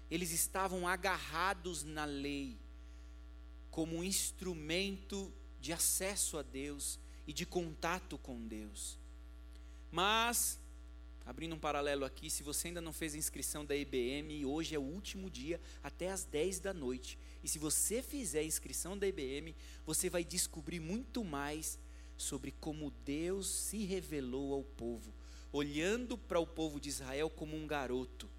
Eles 0.09 0.31
estavam 0.31 0.87
agarrados 0.87 1.83
na 1.83 2.05
lei 2.05 2.57
como 3.69 3.97
um 3.97 4.03
instrumento 4.03 5.31
de 5.59 5.73
acesso 5.73 6.37
a 6.37 6.41
Deus 6.41 6.99
e 7.27 7.33
de 7.33 7.45
contato 7.45 8.17
com 8.17 8.47
Deus. 8.47 8.97
Mas 9.91 10.59
abrindo 11.27 11.55
um 11.55 11.59
paralelo 11.59 12.05
aqui, 12.05 12.29
se 12.29 12.41
você 12.41 12.69
ainda 12.69 12.79
não 12.79 12.93
fez 12.93 13.13
a 13.13 13.17
inscrição 13.17 13.65
da 13.65 13.75
IBM, 13.75 14.45
hoje 14.45 14.73
é 14.73 14.79
o 14.79 14.81
último 14.81 15.29
dia, 15.29 15.59
até 15.83 16.09
às 16.09 16.23
10 16.23 16.61
da 16.61 16.73
noite. 16.73 17.19
E 17.43 17.49
se 17.49 17.59
você 17.59 18.01
fizer 18.01 18.39
a 18.39 18.45
inscrição 18.45 18.97
da 18.97 19.05
IBM, 19.05 19.53
você 19.85 20.09
vai 20.09 20.23
descobrir 20.23 20.79
muito 20.79 21.25
mais 21.25 21.77
sobre 22.15 22.53
como 22.61 22.93
Deus 23.03 23.45
se 23.45 23.83
revelou 23.83 24.53
ao 24.53 24.63
povo, 24.63 25.13
olhando 25.51 26.17
para 26.17 26.39
o 26.39 26.47
povo 26.47 26.79
de 26.79 26.87
Israel 26.87 27.29
como 27.29 27.57
um 27.57 27.67
garoto, 27.67 28.29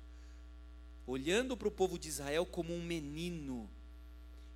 olhando 1.07 1.59
para 1.59 1.69
o 1.69 1.73
povo 1.73 1.99
de 1.99 2.09
Israel 2.09 2.47
como 2.47 2.73
um 2.73 2.83
menino. 2.83 3.69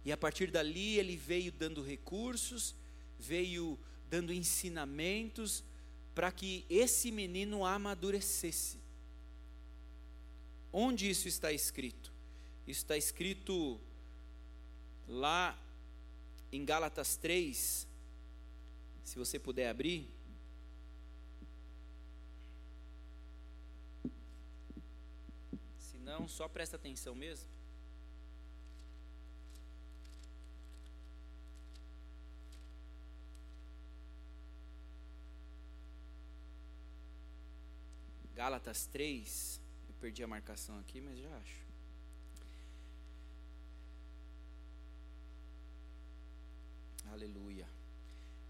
E 0.07 0.11
a 0.11 0.17
partir 0.17 0.51
dali 0.51 0.99
ele 0.99 1.19
veio 1.19 1.53
dando 1.53 1.83
recursos, 1.83 2.75
veio 3.19 3.79
dando 4.09 4.33
ensinamentos, 4.33 5.63
para 6.15 6.31
que 6.31 6.65
esse 6.69 7.11
menino 7.11 7.65
amadurecesse. 7.65 8.79
Onde 10.73 11.09
isso 11.09 11.29
está 11.29 11.53
escrito? 11.53 12.13
Isso 12.67 12.81
está 12.81 12.97
escrito 12.97 13.81
lá 15.07 15.59
em 16.51 16.65
Gálatas 16.65 17.17
3, 17.17 17.87
se 19.05 19.19
você 19.19 19.39
puder 19.39 19.69
abrir. 19.69 20.09
Se 25.79 25.99
não, 25.99 26.29
só 26.29 26.49
presta 26.49 26.77
atenção 26.77 27.15
mesmo. 27.15 27.49
Gálatas 38.35 38.87
3, 38.87 39.61
eu 39.89 39.95
perdi 40.01 40.23
a 40.23 40.27
marcação 40.27 40.79
aqui, 40.79 41.03
mas 41.03 41.19
já 41.19 41.29
acho. 41.37 41.63
Aleluia. 47.13 47.69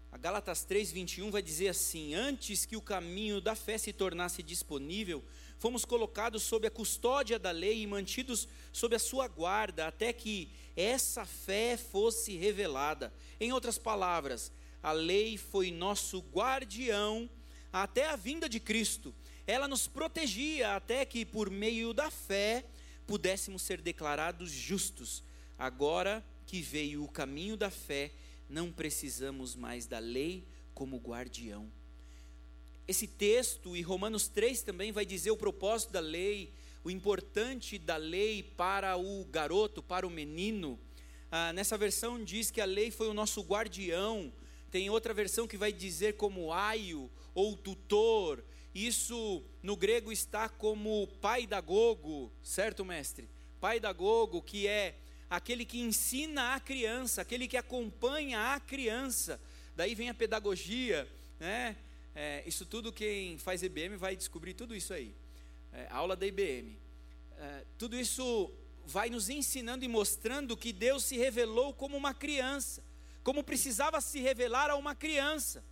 A 0.09 0.17
Gálatas 0.17 0.63
3, 0.63 0.89
21 0.89 1.29
vai 1.29 1.41
dizer 1.41 1.67
assim: 1.67 2.15
Antes 2.15 2.65
que 2.65 2.77
o 2.77 2.81
caminho 2.81 3.41
da 3.41 3.55
fé 3.55 3.77
se 3.77 3.91
tornasse 3.91 4.41
disponível, 4.41 5.21
fomos 5.59 5.83
colocados 5.83 6.43
sob 6.43 6.65
a 6.65 6.71
custódia 6.71 7.37
da 7.37 7.51
lei 7.51 7.81
e 7.81 7.87
mantidos 7.87 8.47
sob 8.71 8.95
a 8.95 8.99
sua 8.99 9.27
guarda, 9.27 9.85
até 9.85 10.13
que 10.13 10.49
essa 10.77 11.25
fé 11.25 11.75
fosse 11.75 12.37
revelada. 12.37 13.13
Em 13.37 13.51
outras 13.51 13.77
palavras, 13.77 14.49
a 14.81 14.93
lei 14.93 15.37
foi 15.37 15.71
nosso 15.71 16.19
guardião 16.19 17.29
até 17.71 18.07
a 18.07 18.15
vinda 18.15 18.47
de 18.47 18.61
Cristo 18.61 19.13
ela 19.45 19.67
nos 19.67 19.87
protegia 19.87 20.75
até 20.75 21.05
que, 21.05 21.25
por 21.25 21.49
meio 21.49 21.93
da 21.93 22.09
fé, 22.09 22.65
pudéssemos 23.05 23.61
ser 23.61 23.81
declarados 23.81 24.51
justos. 24.51 25.23
Agora 25.57 26.23
que 26.45 26.61
veio 26.61 27.03
o 27.03 27.11
caminho 27.11 27.57
da 27.57 27.69
fé, 27.69 28.11
não 28.49 28.71
precisamos 28.71 29.55
mais 29.55 29.85
da 29.85 29.99
lei 29.99 30.45
como 30.73 30.97
guardião. 30.97 31.71
Esse 32.87 33.07
texto, 33.07 33.75
e 33.75 33.81
Romanos 33.81 34.27
3 34.27 34.61
também 34.61 34.91
vai 34.91 35.05
dizer 35.05 35.31
o 35.31 35.37
propósito 35.37 35.93
da 35.93 35.99
lei, 35.99 36.53
o 36.83 36.91
importante 36.91 37.77
da 37.77 37.95
lei 37.95 38.43
para 38.43 38.97
o 38.97 39.23
garoto, 39.25 39.81
para 39.81 40.05
o 40.05 40.09
menino. 40.09 40.77
Ah, 41.31 41.53
nessa 41.53 41.77
versão 41.77 42.23
diz 42.23 42.51
que 42.51 42.59
a 42.59 42.65
lei 42.65 42.91
foi 42.91 43.07
o 43.07 43.13
nosso 43.13 43.41
guardião. 43.41 44.33
Tem 44.69 44.89
outra 44.89 45.13
versão 45.13 45.47
que 45.47 45.57
vai 45.57 45.71
dizer 45.71 46.17
como 46.17 46.51
aio 46.51 47.09
ou 47.33 47.55
tutor. 47.55 48.43
Isso 48.73 49.43
no 49.61 49.75
grego 49.75 50.11
está 50.11 50.49
como 50.49 51.07
pai 51.21 51.45
da 51.45 51.61
gogo, 51.61 52.31
certo, 52.41 52.83
mestre? 52.83 53.29
Pai 53.59 53.79
da 53.79 53.93
gogo, 53.93 54.41
que 54.41 54.67
é 54.67 54.95
aquele 55.29 55.63
que 55.63 55.79
ensina 55.79 56.55
a 56.55 56.59
criança, 56.59 57.21
aquele 57.21 57.47
que 57.47 57.57
acompanha 57.57 58.53
a 58.53 58.59
criança. 58.59 59.39
Daí 59.75 59.93
vem 59.93 60.09
a 60.09 60.13
pedagogia, 60.13 61.07
né? 61.39 61.75
É, 62.15 62.43
isso 62.45 62.65
tudo 62.65 62.91
quem 62.91 63.37
faz 63.37 63.63
IBM 63.63 63.95
vai 63.95 64.15
descobrir 64.15 64.53
tudo 64.53 64.75
isso 64.75 64.93
aí. 64.93 65.15
É, 65.71 65.87
aula 65.89 66.15
da 66.15 66.25
IBM. 66.25 66.77
É, 67.37 67.65
tudo 67.77 67.95
isso 67.95 68.51
vai 68.85 69.09
nos 69.09 69.29
ensinando 69.29 69.85
e 69.85 69.87
mostrando 69.87 70.57
que 70.57 70.73
Deus 70.73 71.03
se 71.03 71.17
revelou 71.17 71.73
como 71.73 71.95
uma 71.95 72.13
criança, 72.13 72.83
como 73.23 73.43
precisava 73.43 74.01
se 74.01 74.19
revelar 74.19 74.69
a 74.69 74.75
uma 74.75 74.93
criança. 74.93 75.63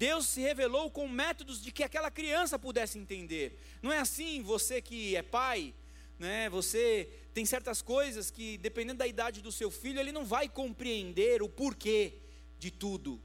Deus 0.00 0.24
se 0.28 0.40
revelou 0.40 0.90
com 0.90 1.06
métodos 1.06 1.60
de 1.62 1.70
que 1.70 1.84
aquela 1.84 2.10
criança 2.10 2.58
pudesse 2.58 2.98
entender. 2.98 3.60
Não 3.82 3.92
é 3.92 3.98
assim, 3.98 4.40
você 4.40 4.80
que 4.80 5.14
é 5.14 5.22
pai, 5.22 5.74
né? 6.18 6.48
Você 6.48 7.06
tem 7.34 7.44
certas 7.44 7.82
coisas 7.82 8.30
que, 8.30 8.56
dependendo 8.56 9.00
da 9.00 9.06
idade 9.06 9.42
do 9.42 9.52
seu 9.52 9.70
filho, 9.70 10.00
ele 10.00 10.10
não 10.10 10.24
vai 10.24 10.48
compreender 10.48 11.42
o 11.42 11.50
porquê 11.50 12.14
de 12.58 12.70
tudo. 12.70 13.20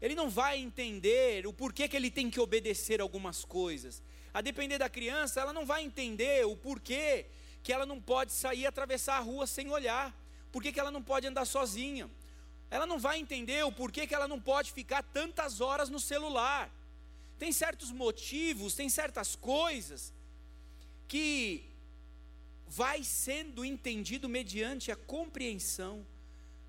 Ele 0.00 0.14
não 0.14 0.30
vai 0.30 0.60
entender 0.60 1.44
o 1.44 1.52
porquê 1.52 1.88
que 1.88 1.96
ele 1.96 2.08
tem 2.08 2.30
que 2.30 2.38
obedecer 2.38 3.00
algumas 3.00 3.44
coisas. 3.44 4.00
A 4.32 4.40
depender 4.40 4.78
da 4.78 4.88
criança, 4.88 5.40
ela 5.40 5.52
não 5.52 5.66
vai 5.66 5.82
entender 5.82 6.46
o 6.46 6.54
porquê 6.54 7.26
que 7.64 7.72
ela 7.72 7.84
não 7.84 8.00
pode 8.00 8.30
sair 8.30 8.60
e 8.60 8.66
atravessar 8.68 9.16
a 9.16 9.26
rua 9.30 9.44
sem 9.44 9.68
olhar. 9.72 10.16
Por 10.52 10.62
que 10.62 10.78
ela 10.78 10.92
não 10.92 11.02
pode 11.02 11.26
andar 11.26 11.46
sozinha? 11.46 12.08
Ela 12.70 12.86
não 12.86 12.98
vai 12.98 13.18
entender 13.18 13.64
o 13.64 13.72
porquê 13.72 14.06
que 14.06 14.14
ela 14.14 14.26
não 14.26 14.40
pode 14.40 14.72
ficar 14.72 15.02
tantas 15.02 15.60
horas 15.60 15.88
no 15.88 16.00
celular. 16.00 16.70
Tem 17.38 17.52
certos 17.52 17.90
motivos, 17.90 18.74
tem 18.74 18.88
certas 18.88 19.36
coisas 19.36 20.12
que 21.06 21.64
vai 22.66 23.04
sendo 23.04 23.64
entendido 23.64 24.28
mediante 24.28 24.90
a 24.90 24.96
compreensão 24.96 26.04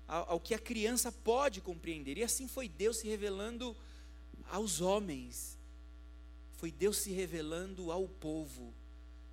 ao, 0.06 0.38
que 0.38 0.54
a 0.54 0.58
criança 0.58 1.10
pode 1.10 1.60
compreender. 1.60 2.16
E 2.16 2.22
assim 2.22 2.46
foi 2.46 2.68
Deus 2.68 2.98
se 2.98 3.08
revelando 3.08 3.76
aos 4.50 4.80
homens. 4.80 5.58
Foi 6.52 6.70
Deus 6.70 6.98
se 6.98 7.10
revelando 7.10 7.90
ao 7.90 8.06
povo. 8.06 8.72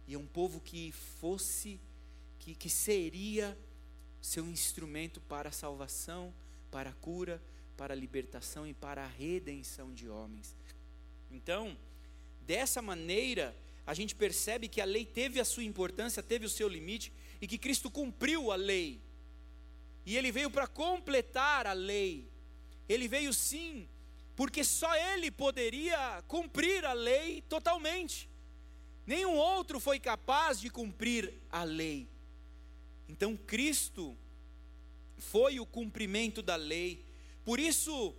E 0.08 0.16
é 0.16 0.18
um 0.18 0.26
povo 0.26 0.60
que 0.60 0.92
fosse, 0.92 1.80
que, 2.40 2.56
que 2.56 2.70
seria 2.70 3.58
seu 4.20 4.46
instrumento 4.48 5.22
para 5.22 5.50
a 5.50 5.52
salvação 5.52 6.34
para 6.76 6.90
a 6.90 6.94
cura, 6.94 7.42
para 7.78 7.94
a 7.94 7.96
libertação 7.96 8.68
e 8.68 8.74
para 8.74 9.06
a 9.06 9.08
redenção 9.08 9.94
de 9.94 10.10
homens. 10.10 10.58
Então, 11.32 11.78
dessa 12.42 12.82
maneira, 12.82 13.56
a 13.88 13.94
gente 13.94 14.14
percebe 14.14 14.68
que 14.68 14.82
a 14.82 14.86
lei 14.86 15.06
teve 15.06 15.40
a 15.40 15.46
sua 15.46 15.64
importância, 15.64 16.22
teve 16.22 16.46
o 16.46 16.50
seu 16.50 16.68
limite 16.68 17.14
e 17.40 17.48
que 17.48 17.58
Cristo 17.58 17.90
cumpriu 17.90 18.52
a 18.52 18.58
lei. 18.58 19.02
E 20.06 20.18
ele 20.18 20.34
veio 20.34 20.52
para 20.52 20.68
completar 20.68 21.66
a 21.66 21.72
lei. 21.72 22.30
Ele 22.90 23.08
veio 23.08 23.34
sim, 23.34 23.88
porque 24.36 24.62
só 24.62 24.94
ele 25.14 25.32
poderia 25.32 26.22
cumprir 26.28 26.84
a 26.84 26.92
lei 26.92 27.42
totalmente. 27.44 28.30
Nenhum 29.08 29.38
outro 29.38 29.80
foi 29.80 29.98
capaz 29.98 30.60
de 30.60 30.70
cumprir 30.70 31.42
a 31.50 31.64
lei. 31.64 32.10
Então 33.08 33.38
Cristo 33.38 34.18
foi 35.18 35.60
o 35.60 35.66
cumprimento 35.66 36.42
da 36.42 36.56
lei. 36.56 37.04
Por 37.44 37.60
isso, 37.60 38.16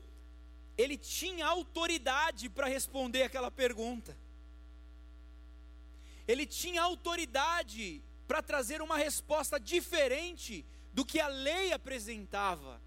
ele 0.77 0.97
tinha 0.97 1.47
autoridade 1.47 2.49
para 2.49 2.67
responder 2.67 3.23
aquela 3.23 3.51
pergunta. 3.51 4.17
Ele 6.27 6.47
tinha 6.47 6.83
autoridade 6.83 8.03
para 8.27 8.43
trazer 8.43 8.83
uma 8.83 8.97
resposta 8.97 9.59
diferente 9.59 10.67
do 10.93 11.05
que 11.05 11.21
a 11.21 11.29
lei 11.29 11.73
apresentava. 11.73 12.81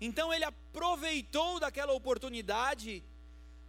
Então 0.00 0.32
ele 0.32 0.44
aproveitou 0.44 1.60
daquela 1.60 1.92
oportunidade 1.92 3.02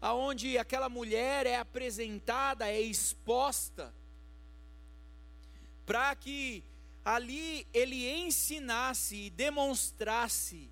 aonde 0.02 0.58
aquela 0.58 0.90
mulher 0.90 1.46
é 1.46 1.58
apresentada, 1.58 2.68
é 2.68 2.82
exposta, 2.82 3.94
para 5.86 6.16
que 6.16 6.64
ali 7.06 7.68
ele 7.72 8.10
ensinasse 8.10 9.16
e 9.16 9.30
demonstrasse 9.30 10.72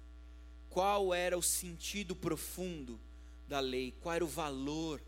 qual 0.68 1.14
era 1.14 1.38
o 1.38 1.44
sentido 1.44 2.16
profundo 2.16 3.00
da 3.48 3.60
lei, 3.60 3.94
qual 4.02 4.16
era 4.16 4.26
o 4.26 4.28
valor 4.28 5.00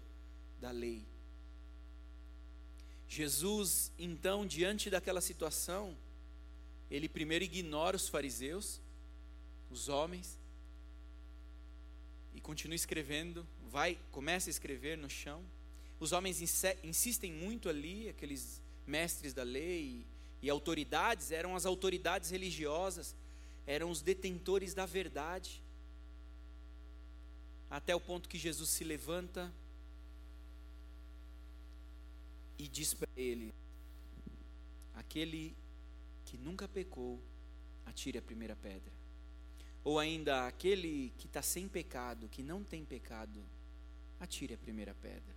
da 0.62 0.70
lei. 0.70 1.04
Jesus, 3.08 3.92
então, 3.98 4.46
diante 4.46 4.92
daquela 4.92 5.20
situação, 5.20 5.98
ele 6.92 7.10
primeiro 7.10 7.44
ignora 7.44 7.96
os 7.96 8.08
fariseus, 8.08 8.80
os 9.72 9.90
homens, 9.90 10.40
e 12.36 12.42
continua 12.42 12.76
escrevendo, 12.76 13.48
vai, 13.72 13.98
começa 14.12 14.50
a 14.50 14.52
escrever 14.52 14.98
no 14.98 15.10
chão. 15.10 15.44
Os 16.00 16.12
homens 16.12 16.42
insistem 16.84 17.32
muito 17.32 17.70
ali, 17.70 18.10
aqueles 18.10 18.62
mestres 18.86 19.34
da 19.34 19.44
lei 19.44 20.06
e 20.46 20.50
autoridades, 20.52 21.32
eram 21.32 21.56
as 21.56 21.66
autoridades 21.66 22.30
religiosas, 22.30 23.16
eram 23.66 23.90
os 23.90 24.04
detentores 24.04 24.76
da 24.76 24.86
verdade. 24.86 25.60
Até 27.68 27.96
o 27.96 28.00
ponto 28.00 28.30
que 28.30 28.38
Jesus 28.38 28.70
se 28.70 28.84
levanta 28.84 29.52
e 32.60 32.68
diz 32.68 32.94
para 32.94 33.10
ele: 33.18 33.56
Aquele 34.94 35.58
que 36.26 36.38
nunca 36.38 36.68
pecou, 36.68 37.20
atire 37.84 38.20
a 38.20 38.22
primeira 38.22 38.56
pedra. 38.56 38.94
Ou 39.84 39.98
ainda, 39.98 40.46
aquele 40.46 41.12
que 41.18 41.26
está 41.26 41.42
sem 41.42 41.68
pecado, 41.68 42.30
que 42.30 42.44
não 42.44 42.64
tem 42.64 42.86
pecado, 42.86 43.44
atire 44.20 44.54
a 44.54 44.60
primeira 44.60 44.94
pedra. 44.94 45.36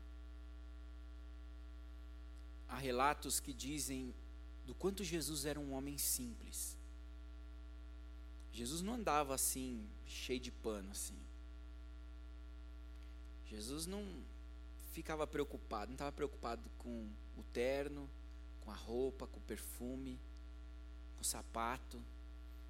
Há 2.69 2.77
relatos 2.77 3.41
que 3.41 3.55
dizem 3.55 4.15
do 4.69 4.75
quanto 4.75 5.03
Jesus 5.03 5.47
era 5.47 5.59
um 5.59 5.73
homem 5.73 5.97
simples. 5.97 6.77
Jesus 8.53 8.83
não 8.83 8.93
andava 8.93 9.35
assim, 9.35 9.89
cheio 10.05 10.39
de 10.39 10.53
pano 10.53 10.91
assim. 10.91 11.17
Jesus 13.47 13.87
não 13.87 14.05
ficava 14.93 15.27
preocupado, 15.27 15.87
não 15.87 15.95
estava 15.95 16.13
preocupado 16.13 16.69
com 16.77 17.09
o 17.35 17.43
terno, 17.45 18.11
com 18.61 18.71
a 18.71 18.75
roupa, 18.75 19.27
com 19.27 19.39
o 19.39 19.43
perfume, 19.43 20.21
com 21.17 21.23
o 21.23 21.25
sapato. 21.25 22.05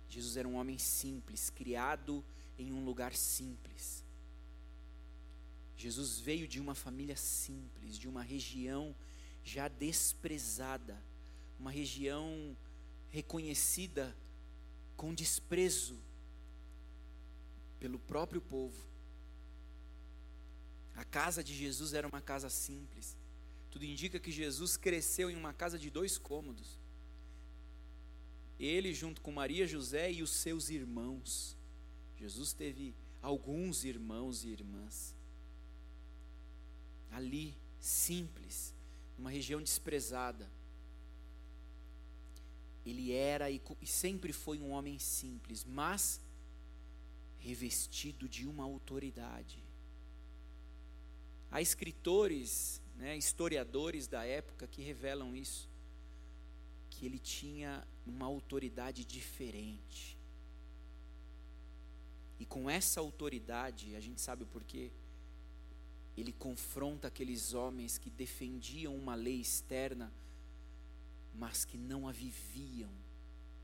Jesus 0.09 0.37
era 0.37 0.47
um 0.47 0.55
homem 0.55 0.79
simples, 0.79 1.51
criado 1.51 2.25
em 2.57 2.73
um 2.73 2.85
lugar 2.85 3.13
simples. 3.13 4.05
Jesus 5.77 6.21
veio 6.21 6.47
de 6.47 6.61
uma 6.61 6.77
família 6.77 7.17
simples, 7.17 7.99
de 7.99 8.07
uma 8.07 8.23
região 8.23 8.95
já 9.43 9.67
desprezada, 9.67 11.08
uma 11.59 11.71
região 11.71 12.57
reconhecida 13.11 14.17
com 14.97 15.15
desprezo 15.15 15.99
pelo 17.79 17.99
próprio 17.99 18.41
povo. 18.41 18.87
A 20.95 21.05
casa 21.05 21.43
de 21.43 21.55
Jesus 21.55 21.95
era 21.95 22.09
uma 22.09 22.21
casa 22.21 22.51
simples. 22.51 23.17
Tudo 23.71 23.85
indica 23.85 24.19
que 24.19 24.33
Jesus 24.33 24.77
cresceu 24.77 25.31
em 25.31 25.37
uma 25.37 25.53
casa 25.53 25.79
de 25.79 25.91
dois 25.91 26.19
cômodos. 26.19 26.81
Ele, 28.59 28.93
junto 28.93 29.21
com 29.21 29.31
Maria, 29.31 29.67
José 29.67 30.11
e 30.11 30.23
os 30.23 30.31
seus 30.31 30.69
irmãos. 30.69 31.57
Jesus 32.17 32.53
teve 32.53 32.95
alguns 33.23 33.85
irmãos 33.85 34.45
e 34.45 34.49
irmãs. 34.49 35.15
Ali, 37.11 37.57
simples, 37.79 38.75
numa 39.17 39.31
região 39.31 39.63
desprezada. 39.63 40.51
Ele 42.89 43.13
era 43.13 43.51
e 43.51 43.61
sempre 43.85 44.33
foi 44.33 44.59
um 44.59 44.71
homem 44.71 44.99
simples, 44.99 45.63
mas 45.63 46.21
revestido 47.39 48.27
de 48.27 48.47
uma 48.47 48.65
autoridade. 48.65 49.63
Há 51.51 51.61
escritores, 51.61 52.81
né, 52.97 53.15
historiadores 53.15 54.07
da 54.07 54.25
época 54.25 54.67
que 54.67 54.81
revelam 54.81 55.37
isso, 55.37 55.69
que 56.89 57.05
ele 57.05 57.19
tinha 57.19 57.87
uma 58.07 58.25
autoridade 58.25 59.05
diferente. 59.05 60.17
E 62.41 62.47
com 62.47 62.71
essa 62.71 63.01
autoridade, 63.01 63.97
a 63.97 64.01
gente 64.01 64.21
sabe 64.23 64.45
o 64.45 64.47
porquê, 64.47 64.91
ele 66.17 66.33
confronta 66.33 67.09
aqueles 67.09 67.53
homens 67.53 67.99
que 67.99 68.09
defendiam 68.09 68.97
uma 68.97 69.15
lei 69.15 69.41
externa, 69.41 70.11
mas 71.39 71.65
que 71.65 71.79
não 71.79 72.09
a 72.09 72.13
viviam 72.13 72.91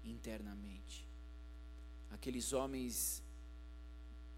internamente. 0.05 1.09
Aqueles 2.11 2.53
homens 2.53 3.23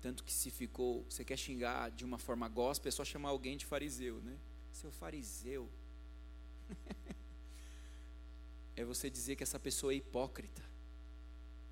tanto 0.01 0.23
que 0.23 0.33
se 0.33 0.51
ficou, 0.51 1.05
você 1.11 1.25
quer 1.25 1.37
xingar 1.37 1.91
de 1.91 2.05
uma 2.05 2.17
forma 2.17 2.49
gospel, 2.49 2.89
é 2.89 2.93
só 2.93 3.05
chamar 3.05 3.31
alguém 3.31 3.57
de 3.57 3.67
fariseu, 3.67 4.21
né? 4.23 4.39
Seu 4.71 4.93
fariseu. 4.93 5.69
é 8.77 8.85
você 8.85 9.11
dizer 9.11 9.35
que 9.35 9.43
essa 9.43 9.59
pessoa 9.59 9.93
é 9.93 9.97
hipócrita, 9.97 10.63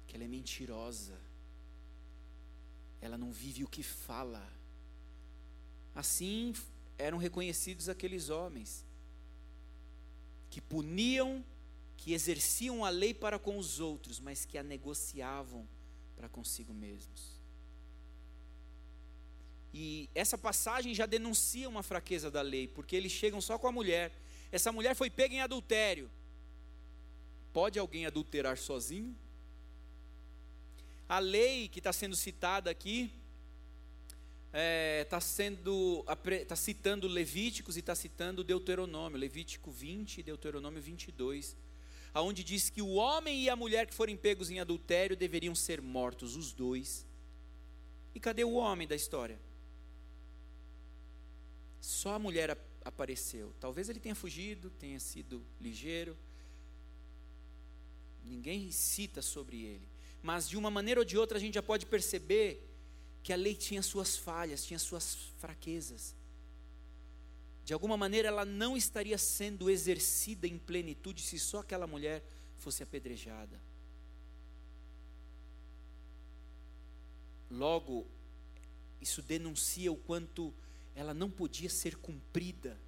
que 0.07 0.17
ela 0.17 0.25
é 0.25 0.29
mentirosa, 0.29 1.21
ela 3.01 3.17
não 3.17 3.31
vive 3.31 3.63
o 3.63 3.69
que 3.69 3.85
fala. 3.85 4.45
Assim 5.95 6.53
eram 6.99 7.19
reconhecidos 7.19 7.89
aqueles 7.89 8.31
homens 8.31 8.85
que 10.51 10.61
puniam, 10.61 11.45
que 12.05 12.13
exerciam 12.13 12.85
a 12.85 12.91
lei 12.91 13.15
para 13.15 13.39
com 13.39 13.57
os 13.57 13.81
outros, 13.81 14.21
mas 14.21 14.45
que 14.45 14.59
a 14.59 14.63
negociavam 14.63 15.67
para 16.15 16.29
consigo 16.29 16.75
mesmos. 16.75 17.41
E 19.73 20.11
essa 20.15 20.37
passagem 20.37 20.95
já 20.95 21.07
denuncia 21.07 21.67
uma 21.67 21.83
fraqueza 21.83 22.31
da 22.31 22.43
lei, 22.43 22.69
porque 22.69 22.95
eles 22.95 23.11
chegam 23.11 23.41
só 23.41 23.57
com 23.57 23.67
a 23.67 23.73
mulher. 23.73 24.13
Essa 24.53 24.71
mulher 24.71 24.95
foi 24.95 25.09
pega 25.09 25.35
em 25.35 25.41
adultério. 25.41 26.11
Pode 27.55 27.79
alguém 27.79 28.05
adulterar 28.05 28.59
sozinho? 28.59 29.17
A 31.09 31.19
lei 31.19 31.69
que 31.69 31.79
está 31.81 31.91
sendo 31.91 32.15
citada 32.15 32.71
aqui 32.71 33.11
está 34.49 34.59
é, 34.59 35.05
tá 35.05 35.21
sendo 35.23 36.05
está 36.31 36.55
citando 36.55 37.09
Levíticos 37.09 37.79
e 37.79 37.81
está 37.81 37.95
citando 37.95 38.45
Deuteronômio, 38.45 39.19
Levítico 39.19 39.71
20 39.71 40.19
e 40.19 40.23
Deuteronômio 40.23 40.83
22, 40.83 41.64
aonde 42.15 42.45
diz 42.45 42.71
que 42.71 42.81
o 42.81 42.95
homem 42.95 43.43
e 43.43 43.51
a 43.51 43.57
mulher 43.57 43.87
que 43.89 43.93
forem 43.93 44.17
pegos 44.17 44.49
em 44.49 44.61
adultério 44.61 45.17
deveriam 45.17 45.55
ser 45.55 45.83
mortos, 45.83 46.37
os 46.37 46.53
dois. 46.53 47.05
E 48.15 48.21
cadê 48.21 48.45
o 48.45 48.53
homem 48.53 48.87
da 48.87 48.95
história? 48.95 49.37
Só 51.81 52.15
a 52.15 52.19
mulher 52.19 52.57
apareceu. 52.85 53.53
Talvez 53.59 53.89
ele 53.89 53.99
tenha 53.99 54.15
fugido, 54.15 54.71
tenha 54.71 55.01
sido 55.01 55.45
ligeiro. 55.61 56.17
Ninguém 58.25 58.71
cita 58.71 59.21
sobre 59.21 59.65
ele. 59.65 59.89
Mas 60.23 60.49
de 60.49 60.57
uma 60.57 60.71
maneira 60.71 61.01
ou 61.01 61.05
de 61.05 61.19
outra 61.19 61.37
a 61.37 61.41
gente 61.41 61.55
já 61.55 61.63
pode 61.63 61.85
perceber 61.85 62.65
que 63.25 63.33
a 63.33 63.37
lei 63.37 63.55
tinha 63.55 63.83
suas 63.83 64.17
falhas, 64.17 64.65
tinha 64.65 64.79
suas 64.79 65.17
fraquezas. 65.39 66.15
De 67.65 67.73
alguma 67.73 67.97
maneira 67.97 68.29
ela 68.29 68.45
não 68.45 68.77
estaria 68.77 69.17
sendo 69.17 69.71
exercida 69.71 70.47
em 70.47 70.59
plenitude 70.59 71.23
se 71.23 71.39
só 71.39 71.61
aquela 71.61 71.87
mulher 71.87 72.23
fosse 72.59 72.83
apedrejada. 72.83 73.61
Logo, 77.51 78.07
isso 79.01 79.23
denuncia 79.23 79.91
o 79.91 79.97
quanto 79.97 80.53
ela 80.95 81.15
não 81.15 81.31
podia 81.31 81.71
ser 81.71 81.97
cumprida. 81.97 82.79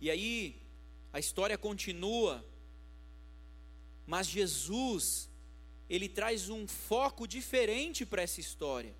E 0.00 0.10
aí, 0.10 0.60
a 1.12 1.18
história 1.18 1.56
continua, 1.56 2.44
mas 4.06 4.26
Jesus, 4.26 5.30
ele 5.88 6.08
traz 6.08 6.48
um 6.48 6.68
foco 6.68 7.26
diferente 7.26 8.04
para 8.04 8.22
essa 8.22 8.40
história. 8.40 8.94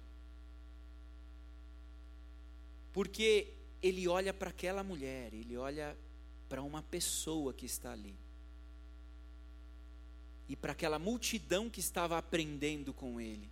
Porque 2.94 3.52
ele 3.82 4.06
olha 4.06 4.32
para 4.32 4.50
aquela 4.50 4.84
mulher, 4.84 5.34
ele 5.34 5.56
olha 5.56 5.98
para 6.48 6.62
uma 6.62 6.80
pessoa 6.80 7.52
que 7.52 7.66
está 7.66 7.90
ali. 7.90 8.16
E 10.48 10.54
para 10.54 10.70
aquela 10.70 10.96
multidão 10.96 11.68
que 11.68 11.80
estava 11.80 12.16
aprendendo 12.16 12.94
com 12.94 13.20
ele. 13.20 13.50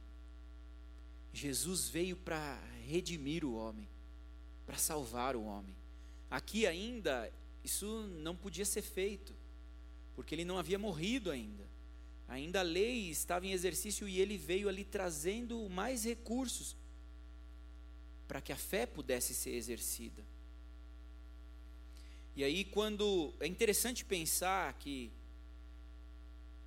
Jesus 1.33 1.89
veio 1.89 2.17
para 2.17 2.57
redimir 2.87 3.45
o 3.45 3.55
homem, 3.55 3.89
para 4.65 4.79
salvar 4.79 5.35
o 5.35 5.43
homem. 5.43 5.75
Aqui 6.31 6.65
ainda, 6.65 7.33
isso 7.65 7.87
não 8.23 8.37
podia 8.37 8.65
ser 8.65 8.83
feito, 8.83 9.35
porque 10.15 10.37
ele 10.37 10.45
não 10.45 10.57
havia 10.57 10.79
morrido 10.79 11.33
ainda. 11.33 11.69
Ainda 12.29 12.61
a 12.61 12.63
lei 12.63 13.11
estava 13.11 13.45
em 13.45 13.53
exercício 13.53 14.09
e 14.09 14.21
ele 14.21 14.39
veio 14.39 14.69
ali 14.69 14.85
trazendo 14.85 15.69
mais 15.69 16.05
recursos 16.05 16.77
para 18.33 18.41
que 18.41 18.51
a 18.51 18.57
fé 18.57 18.87
pudesse 18.87 19.35
ser 19.35 19.51
exercida. 19.51 20.25
E 22.35 22.43
aí, 22.43 22.65
quando. 22.65 23.35
É 23.39 23.47
interessante 23.47 24.07
pensar 24.07 24.73
que 24.79 25.13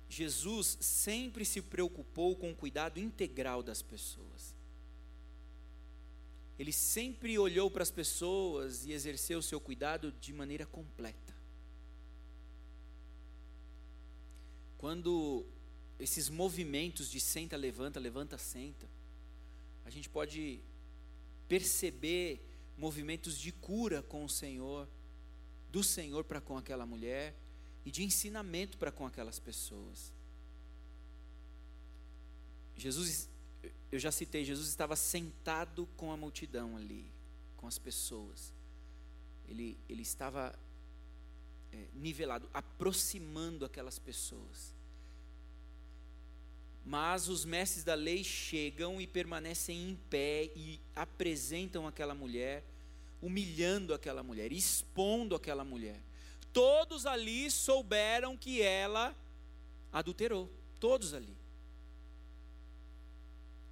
Jesus 0.08 0.78
sempre 0.80 1.44
se 1.44 1.60
preocupou 1.60 2.36
com 2.36 2.52
o 2.52 2.54
cuidado 2.54 3.00
integral 3.00 3.64
das 3.64 3.82
pessoas. 3.82 4.54
Ele 6.56 6.70
sempre 6.70 7.36
olhou 7.36 7.68
para 7.68 7.82
as 7.82 7.90
pessoas 7.90 8.86
e 8.86 8.92
exerceu 8.92 9.40
o 9.40 9.42
seu 9.42 9.60
cuidado 9.60 10.12
de 10.20 10.32
maneira 10.32 10.66
completa. 10.66 11.34
Quando 14.78 15.44
esses 15.98 16.28
movimentos 16.28 17.10
de 17.10 17.18
senta, 17.18 17.56
levanta, 17.56 17.98
levanta, 17.98 18.38
senta, 18.38 18.88
a 19.84 19.90
gente 19.90 20.08
pode 20.08 20.62
perceber 21.48 22.44
movimentos 22.76 23.38
de 23.38 23.52
cura 23.52 24.02
com 24.02 24.24
o 24.24 24.28
Senhor, 24.28 24.88
do 25.70 25.82
Senhor 25.82 26.24
para 26.24 26.40
com 26.40 26.56
aquela 26.56 26.86
mulher 26.86 27.34
e 27.84 27.90
de 27.90 28.02
ensinamento 28.02 28.76
para 28.76 28.92
com 28.92 29.06
aquelas 29.06 29.38
pessoas. 29.38 30.12
Jesus, 32.76 33.28
eu 33.90 33.98
já 33.98 34.12
citei, 34.12 34.44
Jesus 34.44 34.68
estava 34.68 34.94
sentado 34.96 35.86
com 35.96 36.12
a 36.12 36.16
multidão 36.16 36.76
ali, 36.76 37.10
com 37.56 37.66
as 37.66 37.78
pessoas. 37.78 38.52
Ele, 39.48 39.78
ele 39.88 40.02
estava 40.02 40.58
é, 41.72 41.86
nivelado, 41.94 42.48
aproximando 42.52 43.64
aquelas 43.64 43.98
pessoas. 43.98 44.75
Mas 46.88 47.28
os 47.28 47.44
mestres 47.44 47.82
da 47.82 47.96
lei 47.96 48.22
chegam 48.22 49.00
e 49.00 49.08
permanecem 49.08 49.90
em 49.90 49.96
pé 50.08 50.44
e 50.54 50.80
apresentam 50.94 51.84
aquela 51.84 52.14
mulher, 52.14 52.62
humilhando 53.20 53.92
aquela 53.92 54.22
mulher, 54.22 54.52
expondo 54.52 55.34
aquela 55.34 55.64
mulher. 55.64 56.00
Todos 56.52 57.04
ali 57.04 57.50
souberam 57.50 58.36
que 58.36 58.62
ela 58.62 59.12
adulterou, 59.92 60.48
todos 60.78 61.12
ali. 61.12 61.36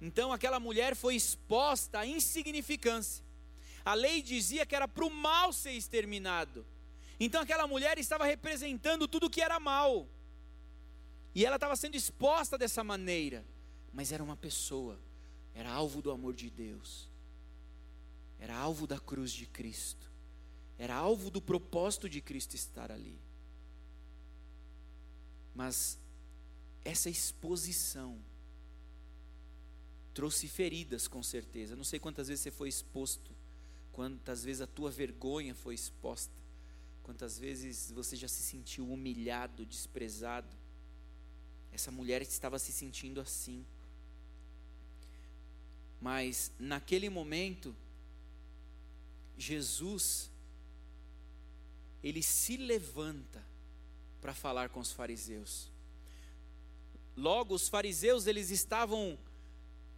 Então 0.01 0.33
aquela 0.33 0.59
mulher 0.59 0.93
foi 0.93 1.15
exposta 1.15 1.99
à 1.99 2.05
insignificância. 2.05 3.23
A 3.85 3.93
lei 3.93 4.21
dizia 4.21 4.65
que 4.65 4.75
era 4.75 4.89
para 4.89 5.05
o 5.05 5.09
mal 5.09 5.53
ser 5.53 5.71
exterminado. 5.71 6.65
Então 7.17 7.41
aquela 7.41 7.65
mulher 7.65 7.97
estava 7.97 8.25
representando 8.25 9.07
tudo 9.07 9.29
que 9.29 9.41
era 9.41 9.57
mal. 9.57 10.05
E 11.35 11.45
ela 11.45 11.57
estava 11.57 11.75
sendo 11.75 11.95
exposta 11.95 12.57
dessa 12.57 12.83
maneira. 12.83 13.45
Mas 13.91 14.11
era 14.11 14.23
uma 14.23 14.35
pessoa, 14.35 14.99
era 15.53 15.71
alvo 15.71 16.01
do 16.01 16.11
amor 16.11 16.33
de 16.33 16.49
Deus, 16.49 17.09
era 18.37 18.53
alvo 18.53 18.85
da 18.85 18.99
cruz 18.99 19.31
de 19.31 19.45
Cristo, 19.45 20.11
era 20.77 20.93
alvo 20.93 21.29
do 21.29 21.41
propósito 21.41 22.09
de 22.09 22.19
Cristo 22.19 22.55
estar 22.55 22.91
ali. 22.91 23.17
Mas 25.53 25.97
essa 26.83 27.09
exposição 27.09 28.19
trouxe 30.13 30.49
feridas, 30.49 31.07
com 31.07 31.23
certeza. 31.23 31.73
Não 31.73 31.85
sei 31.85 31.97
quantas 31.97 32.27
vezes 32.27 32.43
você 32.43 32.51
foi 32.51 32.67
exposto, 32.67 33.31
quantas 33.93 34.43
vezes 34.43 34.61
a 34.61 34.67
tua 34.67 34.91
vergonha 34.91 35.55
foi 35.55 35.73
exposta, 35.73 36.35
quantas 37.01 37.39
vezes 37.39 37.91
você 37.91 38.17
já 38.17 38.27
se 38.27 38.43
sentiu 38.43 38.91
humilhado, 38.91 39.65
desprezado. 39.65 40.64
Essa 41.75 41.91
mulher 41.91 42.21
estava 42.21 42.57
se 42.57 42.71
sentindo 42.71 43.19
assim. 43.19 43.65
Mas 45.99 46.49
naquele 46.57 47.09
momento, 47.09 47.75
Jesus, 49.37 50.31
ele 52.01 52.23
se 52.23 52.55
levanta 52.55 53.45
para 54.21 54.33
falar 54.33 54.69
com 54.69 54.79
os 54.79 54.93
fariseus. 54.93 55.69
Logo, 57.13 57.53
os 57.53 57.67
fariseus, 57.67 58.25
eles 58.25 58.51
estavam, 58.51 59.19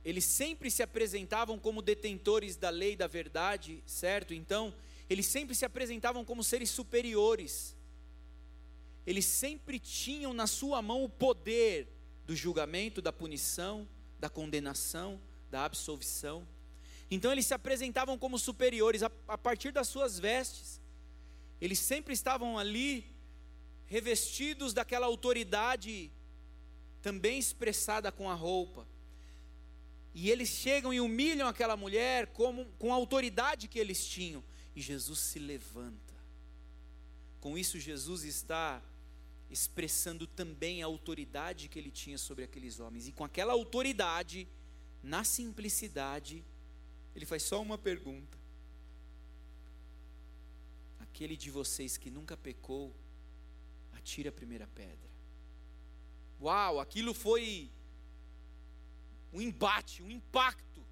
eles 0.04 0.26
sempre 0.26 0.72
se 0.72 0.82
apresentavam 0.82 1.60
como 1.60 1.84
detentores 1.84 2.56
da 2.56 2.72
lei 2.72 2.96
da 2.96 3.06
verdade, 3.06 3.84
certo? 3.86 4.34
Então, 4.34 4.74
eles 5.08 5.28
sempre 5.28 5.54
se 5.54 5.63
apresentavam 5.63 6.26
como 6.26 6.44
seres 6.44 6.72
superiores 6.72 7.77
eles 9.08 9.26
sempre 9.26 9.80
tinham 9.80 10.34
na 10.34 10.46
sua 10.46 10.82
mão 10.82 11.02
o 11.02 11.08
poder 11.08 11.88
do 12.26 12.36
julgamento, 12.36 13.02
da 13.02 13.13
punição, 13.13 13.88
da 14.20 14.30
condenação, 14.30 15.17
da 15.50 15.63
absolvição. 15.63 16.46
Então 17.10 17.32
eles 17.32 17.46
se 17.46 17.54
apresentavam 17.54 18.17
como 18.17 18.38
superiores 18.38 19.02
a, 19.02 19.10
a 19.26 19.38
partir 19.38 19.72
das 19.72 19.88
suas 19.88 20.20
vestes. 20.20 20.82
Eles 21.62 21.80
sempre 21.80 22.13
estavam 22.13 22.60
ali 22.60 23.15
revestidos 23.86 24.74
daquela 24.74 25.06
autoridade 25.06 26.12
também 27.02 27.39
expressada 27.39 28.12
com 28.12 28.30
a 28.30 28.34
roupa. 28.34 28.86
E 30.13 30.30
eles 30.30 30.50
chegam 30.50 30.93
e 30.93 31.00
humilham 31.00 31.48
aquela 31.48 31.78
mulher 31.78 32.28
como, 32.28 32.65
com 32.78 32.91
a 32.91 32.96
autoridade 32.98 33.70
que 33.70 33.80
eles 33.80 34.06
tinham. 34.06 34.43
E 34.76 34.82
Jesus 34.82 35.20
se 35.20 35.39
levanta. 35.39 36.13
Com 37.39 37.58
isso, 37.58 37.80
Jesus 37.80 38.26
está 38.26 38.84
expressando 39.49 40.27
também 40.27 40.83
a 40.83 40.86
autoridade 40.86 41.69
que 41.69 41.79
ele 41.79 41.91
tinha 41.91 42.17
sobre 42.17 42.43
aqueles 42.43 42.79
homens. 42.79 43.07
E 43.07 43.12
com 43.12 43.23
aquela 43.23 43.53
autoridade, 43.53 44.47
na 45.01 45.23
simplicidade, 45.23 46.43
ele 47.15 47.25
faz 47.25 47.43
só 47.43 47.62
uma 47.62 47.77
pergunta: 47.77 48.38
Aquele 50.99 51.38
de 51.38 51.49
vocês 51.49 51.97
que 51.97 52.10
nunca 52.10 52.36
pecou, 52.36 52.93
atire 53.93 54.27
a 54.27 54.31
primeira 54.31 54.67
pedra. 54.67 55.07
Uau, 56.41 56.79
aquilo 56.79 57.13
foi 57.13 57.71
um 59.33 59.41
embate, 59.41 60.03
um 60.03 60.12
impacto 60.12 60.86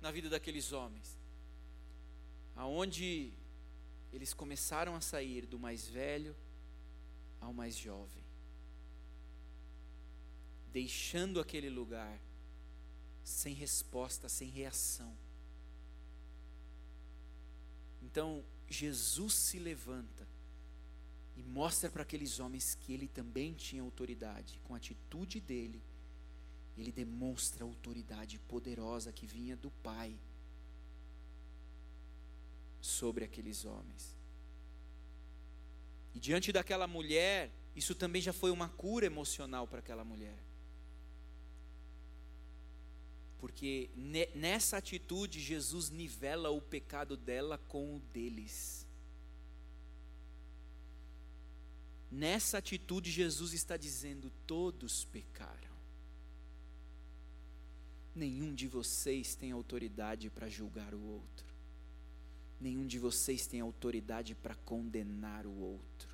na 0.00 0.10
vida 0.10 0.28
daqueles 0.28 0.72
homens. 0.72 1.18
Aonde 2.56 3.32
eles 4.12 4.34
começaram 4.34 4.96
a 4.96 5.00
sair 5.00 5.46
do 5.46 5.58
mais 5.58 5.86
velho 5.86 6.34
ao 7.40 7.52
mais 7.52 7.76
jovem, 7.76 8.22
deixando 10.72 11.40
aquele 11.40 11.68
lugar 11.68 12.20
sem 13.24 13.54
resposta, 13.54 14.28
sem 14.28 14.48
reação. 14.48 15.16
Então, 18.02 18.44
Jesus 18.68 19.34
se 19.34 19.58
levanta 19.58 20.26
e 21.36 21.42
mostra 21.42 21.90
para 21.90 22.02
aqueles 22.02 22.38
homens 22.40 22.74
que 22.74 22.92
ele 22.92 23.08
também 23.08 23.54
tinha 23.54 23.82
autoridade. 23.82 24.60
Com 24.64 24.74
a 24.74 24.76
atitude 24.76 25.40
dele, 25.40 25.82
ele 26.76 26.92
demonstra 26.92 27.64
a 27.64 27.66
autoridade 27.66 28.38
poderosa 28.40 29.12
que 29.12 29.26
vinha 29.26 29.56
do 29.56 29.70
Pai 29.70 30.18
sobre 32.80 33.24
aqueles 33.24 33.64
homens. 33.64 34.19
E 36.14 36.18
diante 36.18 36.52
daquela 36.52 36.86
mulher, 36.86 37.50
isso 37.74 37.94
também 37.94 38.20
já 38.20 38.32
foi 38.32 38.50
uma 38.50 38.68
cura 38.68 39.06
emocional 39.06 39.66
para 39.66 39.78
aquela 39.78 40.04
mulher. 40.04 40.38
Porque 43.38 43.90
nessa 44.34 44.76
atitude 44.76 45.40
Jesus 45.40 45.88
nivela 45.88 46.50
o 46.50 46.60
pecado 46.60 47.16
dela 47.16 47.56
com 47.56 47.96
o 47.96 48.00
deles. 48.12 48.86
Nessa 52.10 52.58
atitude 52.58 53.10
Jesus 53.10 53.54
está 53.54 53.76
dizendo: 53.76 54.30
todos 54.46 55.04
pecaram. 55.06 55.70
Nenhum 58.14 58.52
de 58.54 58.66
vocês 58.66 59.34
tem 59.34 59.52
autoridade 59.52 60.28
para 60.28 60.48
julgar 60.48 60.92
o 60.92 61.00
outro 61.00 61.49
nenhum 62.60 62.86
de 62.86 62.98
vocês 62.98 63.46
tem 63.46 63.60
autoridade 63.60 64.34
para 64.34 64.54
condenar 64.54 65.46
o 65.46 65.58
outro. 65.58 66.10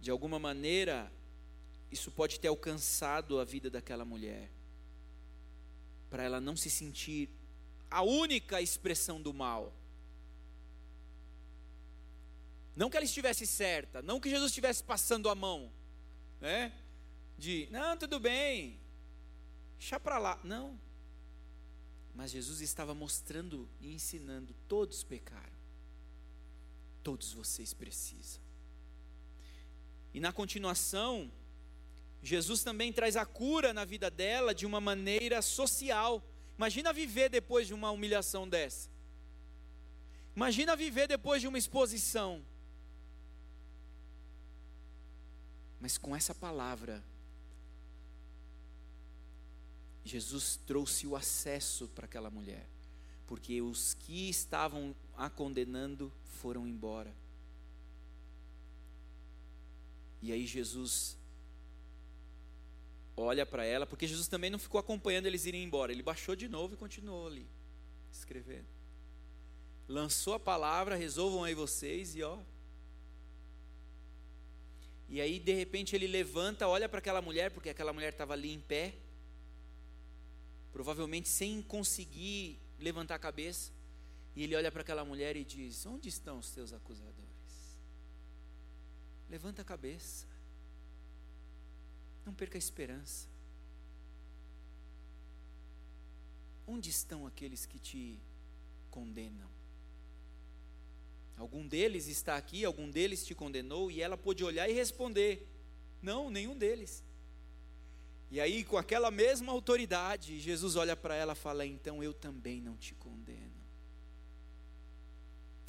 De 0.00 0.10
alguma 0.10 0.38
maneira, 0.38 1.10
isso 1.90 2.10
pode 2.10 2.38
ter 2.38 2.48
alcançado 2.48 3.40
a 3.40 3.44
vida 3.44 3.70
daquela 3.70 4.04
mulher, 4.04 4.50
para 6.10 6.22
ela 6.22 6.40
não 6.40 6.56
se 6.56 6.70
sentir 6.70 7.28
a 7.90 8.02
única 8.02 8.60
expressão 8.60 9.20
do 9.20 9.32
mal. 9.32 9.72
Não 12.76 12.90
que 12.90 12.96
ela 12.96 13.04
estivesse 13.04 13.46
certa, 13.46 14.02
não 14.02 14.20
que 14.20 14.28
Jesus 14.28 14.50
estivesse 14.50 14.82
passando 14.82 15.28
a 15.28 15.34
mão, 15.34 15.72
né? 16.40 16.72
De, 17.38 17.68
não, 17.70 17.96
tudo 17.96 18.20
bem, 18.20 18.78
deixa 19.78 19.98
para 19.98 20.18
lá. 20.18 20.40
Não, 20.44 20.78
mas 22.14 22.30
Jesus 22.30 22.60
estava 22.60 22.94
mostrando 22.94 23.68
e 23.80 23.92
ensinando: 23.92 24.54
todos 24.68 25.02
pecaram, 25.02 25.52
todos 27.02 27.32
vocês 27.32 27.74
precisam. 27.74 28.40
E 30.12 30.20
na 30.20 30.32
continuação, 30.32 31.30
Jesus 32.22 32.62
também 32.62 32.92
traz 32.92 33.16
a 33.16 33.26
cura 33.26 33.72
na 33.72 33.84
vida 33.84 34.08
dela 34.08 34.54
de 34.54 34.64
uma 34.64 34.80
maneira 34.80 35.42
social. 35.42 36.24
Imagina 36.56 36.92
viver 36.92 37.28
depois 37.28 37.66
de 37.66 37.74
uma 37.74 37.90
humilhação 37.90 38.48
dessa. 38.48 38.88
Imagina 40.36 40.76
viver 40.76 41.08
depois 41.08 41.40
de 41.40 41.48
uma 41.48 41.58
exposição. 41.58 42.44
Mas 45.80 45.98
com 45.98 46.14
essa 46.14 46.34
palavra, 46.34 47.04
Jesus 50.04 50.60
trouxe 50.66 51.06
o 51.06 51.16
acesso 51.16 51.88
para 51.88 52.04
aquela 52.04 52.30
mulher, 52.30 52.68
porque 53.26 53.62
os 53.62 53.94
que 53.94 54.28
estavam 54.28 54.94
a 55.16 55.30
condenando 55.30 56.12
foram 56.24 56.66
embora. 56.66 57.14
E 60.20 60.30
aí 60.32 60.46
Jesus 60.46 61.16
olha 63.16 63.46
para 63.46 63.64
ela, 63.64 63.86
porque 63.86 64.06
Jesus 64.06 64.28
também 64.28 64.50
não 64.50 64.58
ficou 64.58 64.78
acompanhando 64.78 65.26
eles 65.26 65.46
irem 65.46 65.64
embora, 65.64 65.92
ele 65.92 66.02
baixou 66.02 66.36
de 66.36 66.48
novo 66.48 66.74
e 66.74 66.76
continuou 66.76 67.26
ali, 67.26 67.46
escrevendo. 68.12 68.66
Lançou 69.88 70.34
a 70.34 70.40
palavra, 70.40 70.96
resolvam 70.96 71.44
aí 71.44 71.54
vocês 71.54 72.14
e 72.14 72.22
ó. 72.22 72.38
E 75.08 75.20
aí 75.20 75.38
de 75.38 75.52
repente 75.52 75.94
ele 75.94 76.06
levanta, 76.06 76.66
olha 76.66 76.88
para 76.88 76.98
aquela 76.98 77.22
mulher, 77.22 77.50
porque 77.50 77.68
aquela 77.68 77.92
mulher 77.92 78.12
estava 78.12 78.32
ali 78.32 78.52
em 78.52 78.60
pé, 78.60 78.94
provavelmente 80.74 81.28
sem 81.28 81.62
conseguir 81.62 82.58
levantar 82.80 83.14
a 83.14 83.18
cabeça. 83.18 83.70
E 84.34 84.42
ele 84.42 84.56
olha 84.56 84.72
para 84.72 84.82
aquela 84.82 85.04
mulher 85.04 85.36
e 85.36 85.44
diz: 85.44 85.86
Onde 85.86 86.08
estão 86.08 86.40
os 86.40 86.50
teus 86.50 86.72
acusadores? 86.72 87.78
Levanta 89.30 89.62
a 89.62 89.64
cabeça. 89.64 90.26
Não 92.26 92.34
perca 92.34 92.58
a 92.58 92.58
esperança. 92.58 93.28
Onde 96.66 96.90
estão 96.90 97.24
aqueles 97.24 97.64
que 97.64 97.78
te 97.78 98.18
condenam? 98.90 99.48
Algum 101.36 101.66
deles 101.66 102.08
está 102.08 102.36
aqui, 102.36 102.64
algum 102.64 102.90
deles 102.90 103.24
te 103.24 103.34
condenou, 103.34 103.92
e 103.92 104.02
ela 104.02 104.16
pôde 104.16 104.42
olhar 104.42 104.68
e 104.68 104.72
responder: 104.72 105.46
Não, 106.02 106.30
nenhum 106.30 106.58
deles. 106.58 107.00
E 108.30 108.40
aí, 108.40 108.64
com 108.64 108.76
aquela 108.76 109.10
mesma 109.10 109.52
autoridade, 109.52 110.40
Jesus 110.40 110.76
olha 110.76 110.96
para 110.96 111.14
ela 111.14 111.32
e 111.32 111.36
fala: 111.36 111.64
Então 111.64 112.02
eu 112.02 112.12
também 112.12 112.60
não 112.60 112.76
te 112.76 112.94
condeno. 112.94 113.64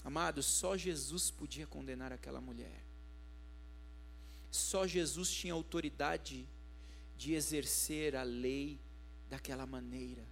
Amados, 0.03 0.45
só 0.45 0.77
Jesus 0.77 1.31
podia 1.31 1.65
condenar 1.65 2.13
aquela 2.13 2.39
mulher. 2.39 2.83
Só 4.51 4.87
Jesus 4.87 5.31
tinha 5.31 5.53
autoridade 5.53 6.47
de 7.17 7.33
exercer 7.33 8.15
a 8.15 8.23
lei 8.23 8.79
daquela 9.29 9.65
maneira. 9.65 10.23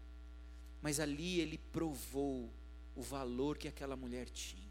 Mas 0.82 1.00
ali 1.00 1.40
ele 1.40 1.58
provou 1.58 2.52
o 2.96 3.02
valor 3.02 3.58
que 3.58 3.68
aquela 3.68 3.96
mulher 3.96 4.30
tinha. 4.30 4.62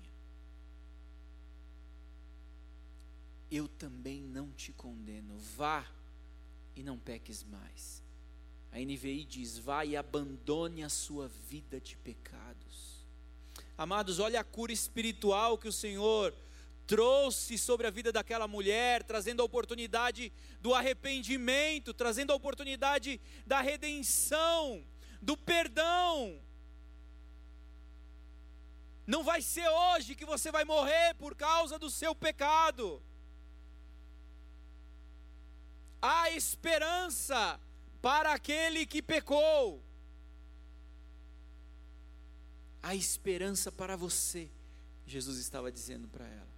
Eu 3.50 3.68
também 3.68 4.22
não 4.22 4.50
te 4.52 4.72
condeno. 4.72 5.36
Vá 5.56 5.86
e 6.74 6.82
não 6.82 6.98
peques 6.98 7.44
mais. 7.44 8.02
A 8.70 8.78
NVI 8.78 9.24
diz: 9.24 9.58
vá 9.58 9.84
e 9.84 9.96
abandone 9.96 10.82
a 10.82 10.88
sua 10.88 11.28
vida 11.28 11.80
de 11.80 11.96
pecados. 11.96 13.06
Amados, 13.76 14.18
olha 14.18 14.40
a 14.40 14.44
cura 14.44 14.72
espiritual 14.72 15.58
que 15.58 15.68
o 15.68 15.72
Senhor 15.72 16.34
trouxe 16.86 17.56
sobre 17.56 17.86
a 17.86 17.90
vida 17.90 18.12
daquela 18.12 18.46
mulher, 18.46 19.02
trazendo 19.02 19.40
a 19.40 19.44
oportunidade 19.44 20.32
do 20.60 20.74
arrependimento, 20.74 21.94
trazendo 21.94 22.32
a 22.32 22.36
oportunidade 22.36 23.20
da 23.46 23.60
redenção, 23.60 24.84
do 25.20 25.36
perdão. 25.36 26.40
Não 29.06 29.22
vai 29.22 29.42
ser 29.42 29.68
hoje 29.68 30.14
que 30.14 30.24
você 30.24 30.50
vai 30.50 30.64
morrer 30.64 31.14
por 31.14 31.34
causa 31.34 31.78
do 31.78 31.90
seu 31.90 32.14
pecado. 32.14 33.02
Há 36.02 36.30
esperança 36.32 37.60
para 38.02 38.34
aquele 38.34 38.84
que 38.84 39.00
pecou. 39.00 39.80
Há 42.82 42.96
esperança 42.96 43.70
para 43.70 43.96
você, 43.96 44.50
Jesus 45.06 45.38
estava 45.38 45.70
dizendo 45.70 46.08
para 46.08 46.26
ela. 46.26 46.52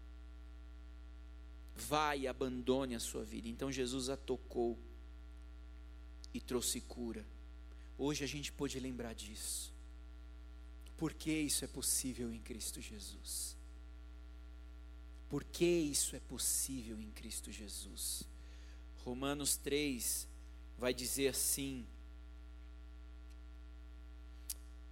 Vai 1.76 2.20
e 2.20 2.28
abandone 2.28 2.94
a 2.94 3.00
sua 3.00 3.22
vida. 3.22 3.46
Então 3.46 3.70
Jesus 3.70 4.08
a 4.08 4.16
tocou 4.16 4.78
e 6.32 6.40
trouxe 6.40 6.80
cura. 6.80 7.26
Hoje 7.98 8.24
a 8.24 8.26
gente 8.26 8.50
pode 8.50 8.80
lembrar 8.80 9.14
disso. 9.14 9.74
Porque 10.96 11.30
isso 11.30 11.64
é 11.64 11.68
possível 11.68 12.32
em 12.32 12.40
Cristo 12.40 12.80
Jesus. 12.80 13.54
Porque 15.28 15.66
isso 15.66 16.16
é 16.16 16.20
possível 16.20 16.98
em 16.98 17.10
Cristo 17.10 17.52
Jesus. 17.52 18.22
Romanos 19.04 19.56
3 19.58 20.26
vai 20.78 20.94
dizer 20.94 21.28
assim: 21.28 21.86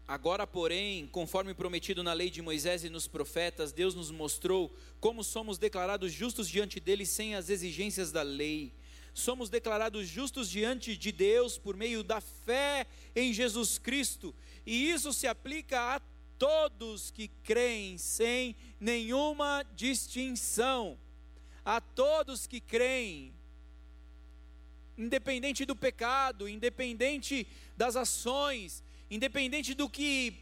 Agora, 0.06 0.46
porém, 0.46 1.06
conforme 1.06 1.54
prometido 1.54 2.02
na 2.02 2.12
lei 2.12 2.28
de 2.28 2.42
Moisés 2.42 2.84
e 2.84 2.90
nos 2.90 3.08
profetas, 3.08 3.72
Deus 3.72 3.94
nos 3.94 4.10
mostrou 4.10 4.70
como 5.00 5.24
somos 5.24 5.56
declarados 5.56 6.12
justos 6.12 6.46
diante 6.46 6.78
dele 6.78 7.06
sem 7.06 7.34
as 7.34 7.48
exigências 7.48 8.12
da 8.12 8.20
lei. 8.20 8.74
Somos 9.14 9.48
declarados 9.48 10.06
justos 10.06 10.50
diante 10.50 10.94
de 10.94 11.10
Deus 11.10 11.56
por 11.56 11.74
meio 11.74 12.02
da 12.02 12.20
fé 12.20 12.86
em 13.16 13.32
Jesus 13.32 13.78
Cristo, 13.78 14.34
e 14.66 14.90
isso 14.90 15.12
se 15.14 15.26
aplica 15.26 15.96
a 15.96 16.00
todos 16.38 17.10
que 17.10 17.28
creem 17.42 17.96
sem 17.96 18.54
nenhuma 18.78 19.64
distinção. 19.74 20.98
A 21.64 21.80
todos 21.80 22.46
que 22.46 22.60
creem, 22.60 23.32
independente 24.96 25.64
do 25.64 25.74
pecado, 25.74 26.48
independente 26.48 27.46
das 27.76 27.96
ações, 27.96 28.82
independente 29.10 29.74
do 29.74 29.88
que 29.88 30.34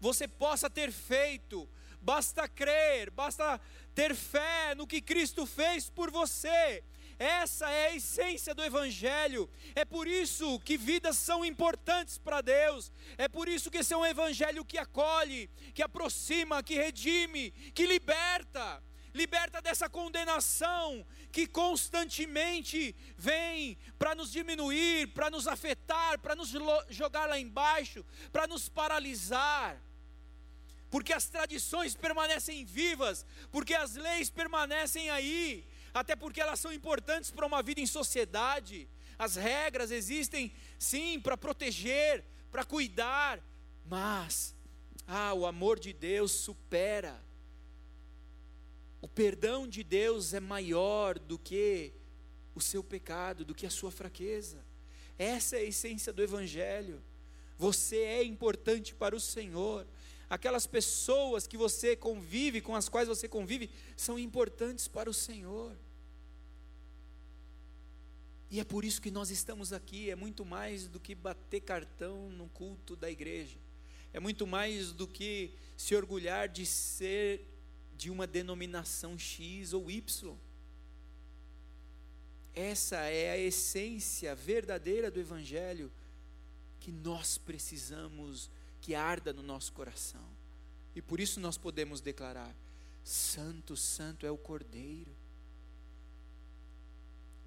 você 0.00 0.28
possa 0.28 0.68
ter 0.68 0.92
feito, 0.92 1.68
basta 2.00 2.48
crer, 2.48 3.10
basta 3.10 3.60
ter 3.94 4.14
fé 4.14 4.74
no 4.74 4.86
que 4.86 5.00
Cristo 5.00 5.46
fez 5.46 5.88
por 5.90 6.10
você. 6.10 6.82
Essa 7.18 7.70
é 7.70 7.88
a 7.88 7.94
essência 7.94 8.54
do 8.54 8.62
Evangelho. 8.62 9.48
É 9.74 9.84
por 9.84 10.06
isso 10.06 10.60
que 10.60 10.76
vidas 10.76 11.16
são 11.16 11.44
importantes 11.44 12.18
para 12.18 12.42
Deus. 12.42 12.92
É 13.16 13.26
por 13.26 13.48
isso 13.48 13.70
que 13.70 13.78
esse 13.78 13.94
é 13.94 13.96
um 13.96 14.04
Evangelho 14.04 14.64
que 14.64 14.76
acolhe, 14.76 15.48
que 15.72 15.82
aproxima, 15.82 16.62
que 16.62 16.74
redime, 16.74 17.52
que 17.74 17.86
liberta 17.86 18.82
liberta 19.16 19.60
dessa 19.60 19.88
condenação 19.88 21.04
que 21.32 21.46
constantemente 21.46 22.94
vem 23.16 23.76
para 23.98 24.14
nos 24.14 24.30
diminuir, 24.30 25.08
para 25.08 25.30
nos 25.30 25.48
afetar, 25.48 26.18
para 26.20 26.36
nos 26.36 26.52
jogar 26.90 27.26
lá 27.26 27.38
embaixo, 27.38 28.04
para 28.30 28.46
nos 28.46 28.68
paralisar. 28.68 29.82
Porque 30.90 31.12
as 31.12 31.26
tradições 31.26 31.96
permanecem 31.96 32.64
vivas, 32.64 33.26
porque 33.50 33.74
as 33.74 33.96
leis 33.96 34.30
permanecem 34.30 35.10
aí, 35.10 35.66
até 35.92 36.14
porque 36.14 36.40
elas 36.40 36.60
são 36.60 36.72
importantes 36.72 37.30
para 37.30 37.46
uma 37.46 37.62
vida 37.62 37.80
em 37.80 37.86
sociedade. 37.86 38.88
As 39.18 39.34
regras 39.34 39.90
existem, 39.90 40.52
sim, 40.78 41.18
para 41.18 41.36
proteger, 41.36 42.24
para 42.52 42.64
cuidar, 42.64 43.42
mas, 43.84 44.54
ah, 45.06 45.32
o 45.34 45.46
amor 45.46 45.78
de 45.78 45.92
Deus 45.92 46.32
supera 46.32 47.25
o 49.06 49.08
perdão 49.08 49.68
de 49.68 49.84
Deus 49.84 50.34
é 50.34 50.40
maior 50.40 51.16
do 51.16 51.38
que 51.38 51.92
o 52.56 52.60
seu 52.60 52.82
pecado, 52.82 53.44
do 53.44 53.54
que 53.54 53.64
a 53.64 53.70
sua 53.70 53.92
fraqueza. 53.92 54.58
Essa 55.16 55.54
é 55.54 55.60
a 55.60 55.62
essência 55.62 56.12
do 56.12 56.24
Evangelho. 56.24 57.00
Você 57.56 57.98
é 57.98 58.24
importante 58.24 58.96
para 58.96 59.14
o 59.14 59.20
Senhor. 59.20 59.86
Aquelas 60.28 60.66
pessoas 60.66 61.46
que 61.46 61.56
você 61.56 61.94
convive, 61.94 62.60
com 62.60 62.74
as 62.74 62.88
quais 62.88 63.06
você 63.06 63.28
convive, 63.28 63.70
são 63.96 64.18
importantes 64.18 64.88
para 64.88 65.08
o 65.08 65.14
Senhor. 65.14 65.78
E 68.50 68.58
é 68.58 68.64
por 68.64 68.84
isso 68.84 69.00
que 69.00 69.12
nós 69.12 69.30
estamos 69.30 69.72
aqui. 69.72 70.10
É 70.10 70.16
muito 70.16 70.44
mais 70.44 70.88
do 70.88 70.98
que 70.98 71.14
bater 71.14 71.60
cartão 71.60 72.28
no 72.30 72.48
culto 72.48 72.96
da 72.96 73.08
igreja. 73.08 73.56
É 74.12 74.18
muito 74.18 74.48
mais 74.48 74.90
do 74.90 75.06
que 75.06 75.52
se 75.76 75.94
orgulhar 75.94 76.48
de 76.48 76.66
ser 76.66 77.55
de 77.96 78.10
uma 78.10 78.26
denominação 78.26 79.18
X 79.18 79.72
ou 79.72 79.90
Y. 79.90 80.36
Essa 82.54 82.96
é 82.96 83.30
a 83.30 83.38
essência 83.38 84.34
verdadeira 84.34 85.10
do 85.10 85.20
Evangelho 85.20 85.92
que 86.80 86.90
nós 86.90 87.36
precisamos 87.36 88.50
que 88.80 88.94
arda 88.94 89.32
no 89.32 89.42
nosso 89.42 89.72
coração. 89.72 90.24
E 90.94 91.02
por 91.02 91.20
isso 91.20 91.38
nós 91.40 91.58
podemos 91.58 92.00
declarar: 92.00 92.54
Santo, 93.02 93.76
Santo 93.76 94.24
é 94.24 94.30
o 94.30 94.38
Cordeiro. 94.38 95.14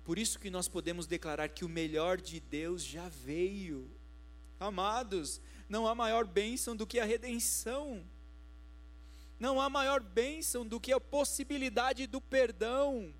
Por 0.03 0.17
isso 0.17 0.39
que 0.39 0.49
nós 0.49 0.67
podemos 0.67 1.05
declarar 1.07 1.49
que 1.49 1.63
o 1.63 1.69
melhor 1.69 2.19
de 2.19 2.39
Deus 2.39 2.83
já 2.83 3.07
veio. 3.09 3.89
Amados, 4.59 5.39
não 5.67 5.87
há 5.87 5.95
maior 5.95 6.25
bênção 6.25 6.75
do 6.75 6.85
que 6.85 6.99
a 6.99 7.05
redenção. 7.05 8.03
Não 9.39 9.61
há 9.61 9.69
maior 9.69 10.01
bênção 10.01 10.67
do 10.67 10.79
que 10.79 10.91
a 10.91 10.99
possibilidade 10.99 12.05
do 12.05 12.19
perdão. 12.19 13.13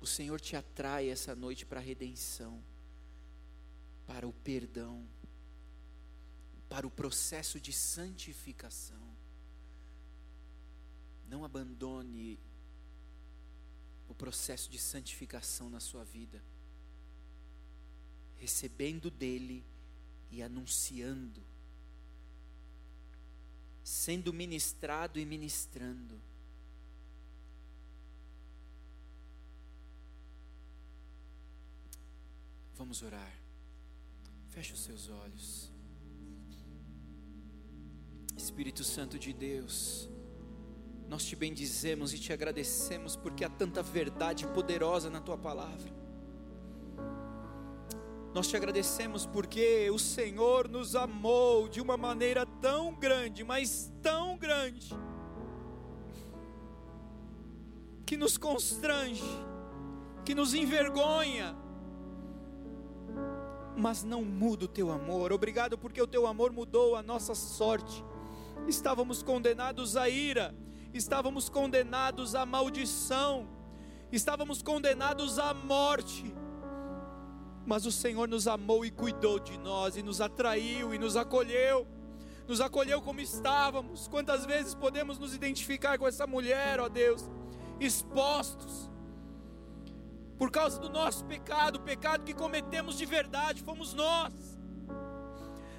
O 0.00 0.06
Senhor 0.06 0.40
te 0.40 0.56
atrai 0.56 1.10
essa 1.10 1.36
noite 1.36 1.66
para 1.66 1.78
a 1.78 1.82
redenção, 1.82 2.64
para 4.06 4.26
o 4.26 4.32
perdão, 4.32 5.06
para 6.70 6.86
o 6.86 6.90
processo 6.90 7.60
de 7.60 7.72
santificação. 7.72 9.14
Não 11.28 11.44
abandone 11.44 12.40
o 14.08 14.14
processo 14.14 14.70
de 14.70 14.78
santificação 14.78 15.68
na 15.68 15.78
sua 15.78 16.02
vida, 16.02 16.42
recebendo 18.38 19.10
dele 19.10 19.64
e 20.30 20.42
anunciando, 20.42 21.49
sendo 23.90 24.32
ministrado 24.32 25.18
e 25.18 25.26
ministrando. 25.26 26.22
Vamos 32.76 33.02
orar. 33.02 33.36
Feche 34.50 34.72
os 34.74 34.80
seus 34.84 35.08
olhos. 35.08 35.72
Espírito 38.36 38.84
Santo 38.84 39.18
de 39.18 39.32
Deus, 39.32 40.08
nós 41.08 41.24
te 41.24 41.34
bendizemos 41.34 42.14
e 42.14 42.18
te 42.18 42.32
agradecemos 42.32 43.16
porque 43.16 43.44
há 43.44 43.50
tanta 43.50 43.82
verdade 43.82 44.46
poderosa 44.46 45.10
na 45.10 45.20
tua 45.20 45.36
palavra. 45.36 45.99
Nós 48.32 48.46
te 48.46 48.56
agradecemos 48.56 49.26
porque 49.26 49.90
o 49.90 49.98
Senhor 49.98 50.68
nos 50.68 50.94
amou 50.94 51.68
de 51.68 51.80
uma 51.80 51.96
maneira 51.96 52.46
tão 52.46 52.94
grande, 52.94 53.42
mas 53.42 53.92
tão 54.00 54.38
grande, 54.38 54.96
que 58.06 58.16
nos 58.16 58.38
constrange, 58.38 59.24
que 60.24 60.32
nos 60.32 60.54
envergonha, 60.54 61.56
mas 63.76 64.04
não 64.04 64.24
muda 64.24 64.66
o 64.66 64.68
teu 64.68 64.92
amor. 64.92 65.32
Obrigado 65.32 65.76
porque 65.76 66.00
o 66.00 66.06
teu 66.06 66.24
amor 66.26 66.52
mudou 66.52 66.94
a 66.94 67.02
nossa 67.02 67.34
sorte. 67.34 68.04
Estávamos 68.68 69.24
condenados 69.24 69.96
à 69.96 70.08
ira, 70.08 70.54
estávamos 70.94 71.48
condenados 71.48 72.36
à 72.36 72.46
maldição, 72.46 73.48
estávamos 74.12 74.62
condenados 74.62 75.36
à 75.36 75.52
morte. 75.52 76.32
Mas 77.66 77.86
o 77.86 77.92
Senhor 77.92 78.28
nos 78.28 78.48
amou 78.48 78.84
e 78.84 78.90
cuidou 78.90 79.38
de 79.38 79.58
nós, 79.58 79.96
e 79.96 80.02
nos 80.02 80.20
atraiu 80.20 80.94
e 80.94 80.98
nos 80.98 81.16
acolheu, 81.16 81.86
nos 82.48 82.60
acolheu 82.60 83.00
como 83.02 83.20
estávamos. 83.20 84.08
Quantas 84.08 84.46
vezes 84.46 84.74
podemos 84.74 85.18
nos 85.18 85.34
identificar 85.34 85.98
com 85.98 86.06
essa 86.06 86.26
mulher, 86.26 86.80
ó 86.80 86.88
Deus, 86.88 87.28
expostos, 87.78 88.90
por 90.38 90.50
causa 90.50 90.80
do 90.80 90.88
nosso 90.88 91.24
pecado, 91.26 91.76
o 91.76 91.80
pecado 91.80 92.24
que 92.24 92.32
cometemos 92.32 92.96
de 92.96 93.04
verdade, 93.04 93.62
fomos 93.62 93.92
nós. 93.92 94.32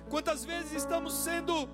Quantas 0.10 0.46
vezes 0.46 0.74
estamos 0.74 1.14
sendo 1.14 1.68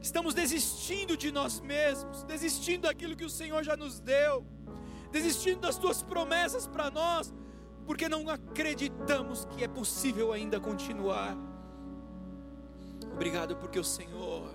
Estamos 0.00 0.32
desistindo 0.32 1.16
de 1.16 1.30
nós 1.30 1.60
mesmos, 1.60 2.22
desistindo 2.24 2.82
daquilo 2.82 3.14
que 3.14 3.24
o 3.24 3.30
Senhor 3.30 3.62
já 3.62 3.76
nos 3.76 4.00
deu, 4.00 4.46
desistindo 5.12 5.60
das 5.60 5.76
tuas 5.76 6.02
promessas 6.02 6.66
para 6.66 6.90
nós, 6.90 7.34
porque 7.90 8.08
não 8.08 8.30
acreditamos 8.30 9.44
que 9.46 9.64
é 9.64 9.66
possível 9.66 10.32
ainda 10.32 10.60
continuar. 10.60 11.36
Obrigado 13.12 13.56
porque 13.56 13.80
o 13.80 13.84
Senhor 13.84 14.48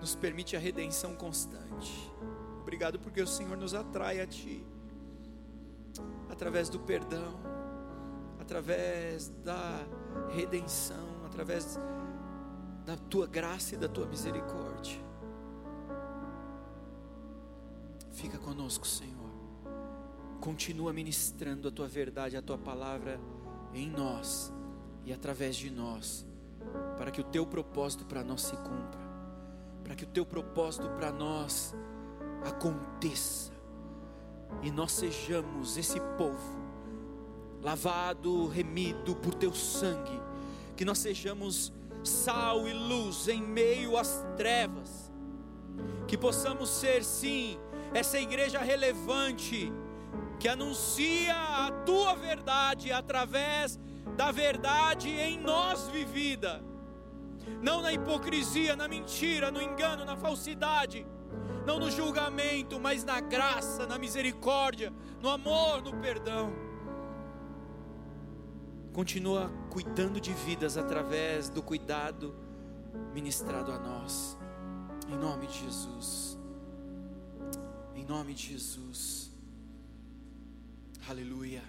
nos 0.00 0.14
permite 0.14 0.54
a 0.54 0.60
redenção 0.60 1.16
constante. 1.16 2.12
Obrigado 2.62 2.96
porque 3.00 3.20
o 3.20 3.26
Senhor 3.26 3.56
nos 3.56 3.74
atrai 3.74 4.20
a 4.20 4.26
Ti, 4.28 4.64
através 6.30 6.68
do 6.68 6.78
perdão, 6.78 7.40
através 8.38 9.30
da 9.42 9.84
redenção, 10.30 11.24
através 11.26 11.76
da 12.86 12.96
tua 13.10 13.26
graça 13.26 13.74
e 13.74 13.78
da 13.78 13.88
tua 13.88 14.06
misericórdia. 14.06 15.02
Fica 18.12 18.38
conosco, 18.38 18.86
Senhor. 18.86 19.23
Continua 20.44 20.92
ministrando 20.92 21.68
a 21.68 21.70
tua 21.70 21.88
verdade, 21.88 22.36
a 22.36 22.42
tua 22.42 22.58
palavra 22.58 23.18
em 23.72 23.88
nós 23.88 24.52
e 25.02 25.10
através 25.10 25.56
de 25.56 25.70
nós, 25.70 26.26
para 26.98 27.10
que 27.10 27.22
o 27.22 27.24
teu 27.24 27.46
propósito 27.46 28.04
para 28.04 28.22
nós 28.22 28.42
se 28.42 28.54
cumpra, 28.54 29.00
para 29.82 29.94
que 29.94 30.04
o 30.04 30.06
teu 30.06 30.26
propósito 30.26 30.86
para 30.90 31.10
nós 31.10 31.74
aconteça 32.44 33.54
e 34.62 34.70
nós 34.70 34.92
sejamos 34.92 35.78
esse 35.78 35.98
povo 36.18 36.62
lavado, 37.62 38.46
remido 38.46 39.16
por 39.16 39.32
teu 39.32 39.54
sangue, 39.54 40.20
que 40.76 40.84
nós 40.84 40.98
sejamos 40.98 41.72
sal 42.02 42.68
e 42.68 42.72
luz 42.74 43.28
em 43.28 43.40
meio 43.40 43.96
às 43.96 44.22
trevas. 44.36 45.10
Que 46.06 46.18
possamos 46.18 46.68
ser, 46.68 47.02
sim, 47.02 47.58
essa 47.94 48.20
igreja 48.20 48.58
relevante 48.58 49.72
que 50.38 50.48
anuncia 50.48 51.34
a 51.34 51.70
tua 51.84 52.14
verdade 52.14 52.92
através 52.92 53.78
da 54.16 54.30
verdade 54.30 55.08
em 55.10 55.40
nós 55.40 55.88
vivida, 55.88 56.62
não 57.62 57.80
na 57.82 57.92
hipocrisia, 57.92 58.76
na 58.76 58.88
mentira, 58.88 59.50
no 59.50 59.60
engano, 59.60 60.04
na 60.04 60.16
falsidade, 60.16 61.06
não 61.66 61.78
no 61.78 61.90
julgamento, 61.90 62.78
mas 62.78 63.04
na 63.04 63.20
graça, 63.20 63.86
na 63.86 63.98
misericórdia, 63.98 64.92
no 65.20 65.28
amor, 65.28 65.82
no 65.82 65.94
perdão 65.94 66.64
continua 68.94 69.50
cuidando 69.70 70.20
de 70.20 70.32
vidas 70.32 70.76
através 70.76 71.50
do 71.50 71.60
cuidado 71.60 72.32
ministrado 73.12 73.72
a 73.72 73.78
nós. 73.78 74.38
Em 75.08 75.16
nome 75.18 75.48
de 75.48 75.58
Jesus. 75.64 76.38
Em 77.96 78.04
nome 78.04 78.34
de 78.34 78.52
Jesus. 78.52 79.33
Aleluia. 81.08 81.62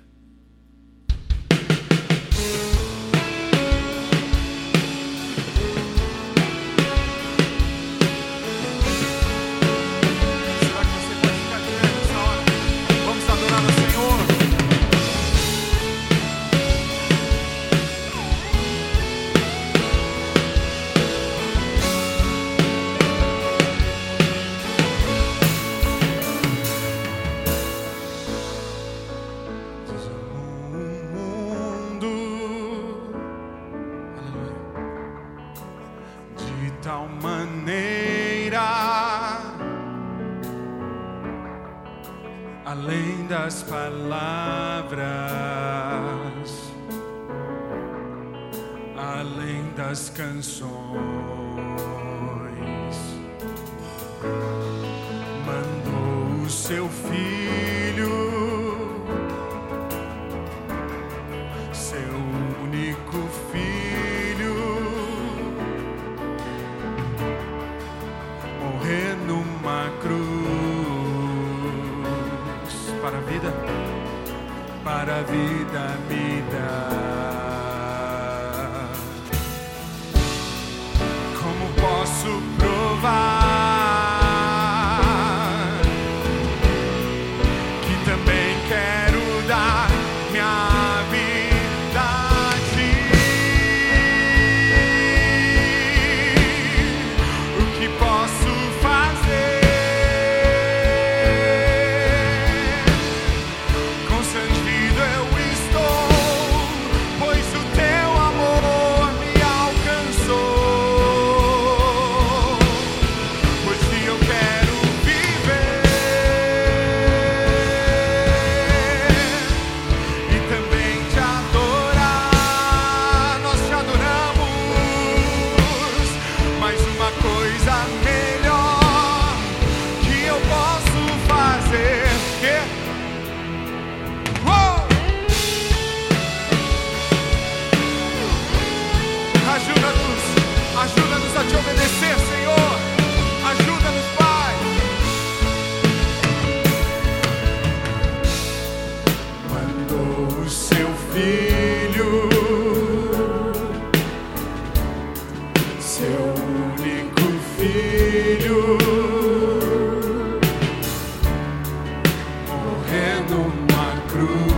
todo 163.27 163.41
uma 163.41 164.01
cruz. 164.07 164.54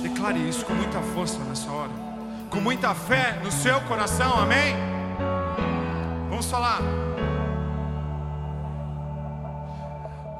Declare 0.00 0.38
isso 0.48 0.64
com 0.64 0.74
muita 0.74 1.00
força 1.12 1.40
nessa 1.40 1.68
hora, 1.72 1.90
com 2.48 2.60
muita 2.60 2.94
fé 2.94 3.40
no 3.42 3.50
seu 3.50 3.80
coração, 3.80 4.32
amém? 4.38 4.76
Vamos 6.28 6.48
falar. 6.48 6.80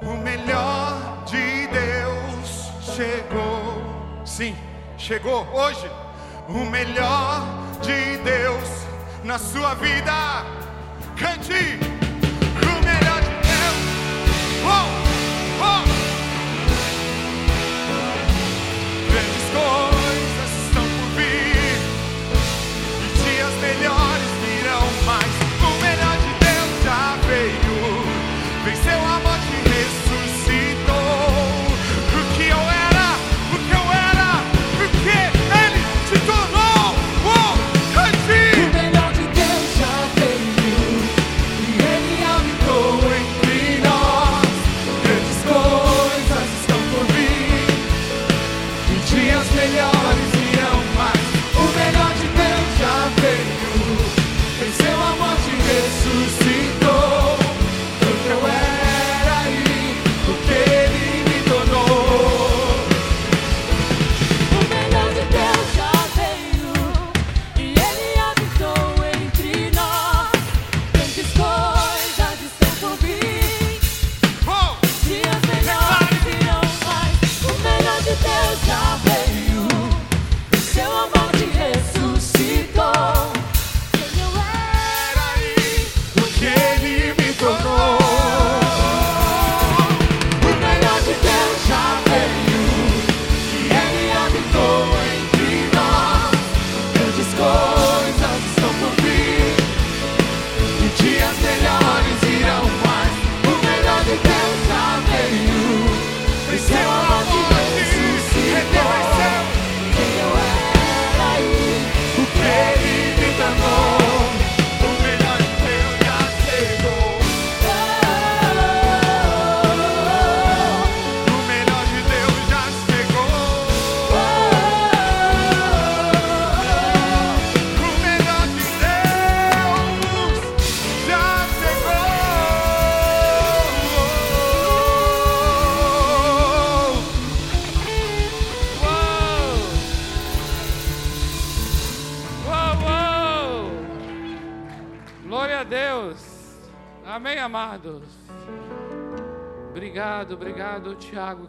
O 0.00 0.16
melhor 0.22 1.24
de 1.26 1.66
Deus 1.66 2.70
chegou. 2.94 3.82
Sim, 4.24 4.56
chegou 4.96 5.44
hoje. 5.52 5.90
O 6.48 6.64
melhor 6.66 7.42
de 7.80 8.18
Deus 8.18 8.68
na 9.24 9.40
sua 9.40 9.74
vida. 9.74 10.61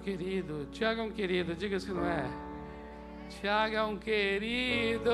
Querido. 0.04 0.68
Tiago 0.72 1.02
é 1.02 1.04
um 1.04 1.12
querido, 1.12 1.56
diga 1.56 1.80
se 1.80 1.92
não 1.92 2.06
é. 2.06 2.30
Tiago 3.30 3.76
é 3.76 3.84
um 3.84 3.98
querido. 3.98 5.10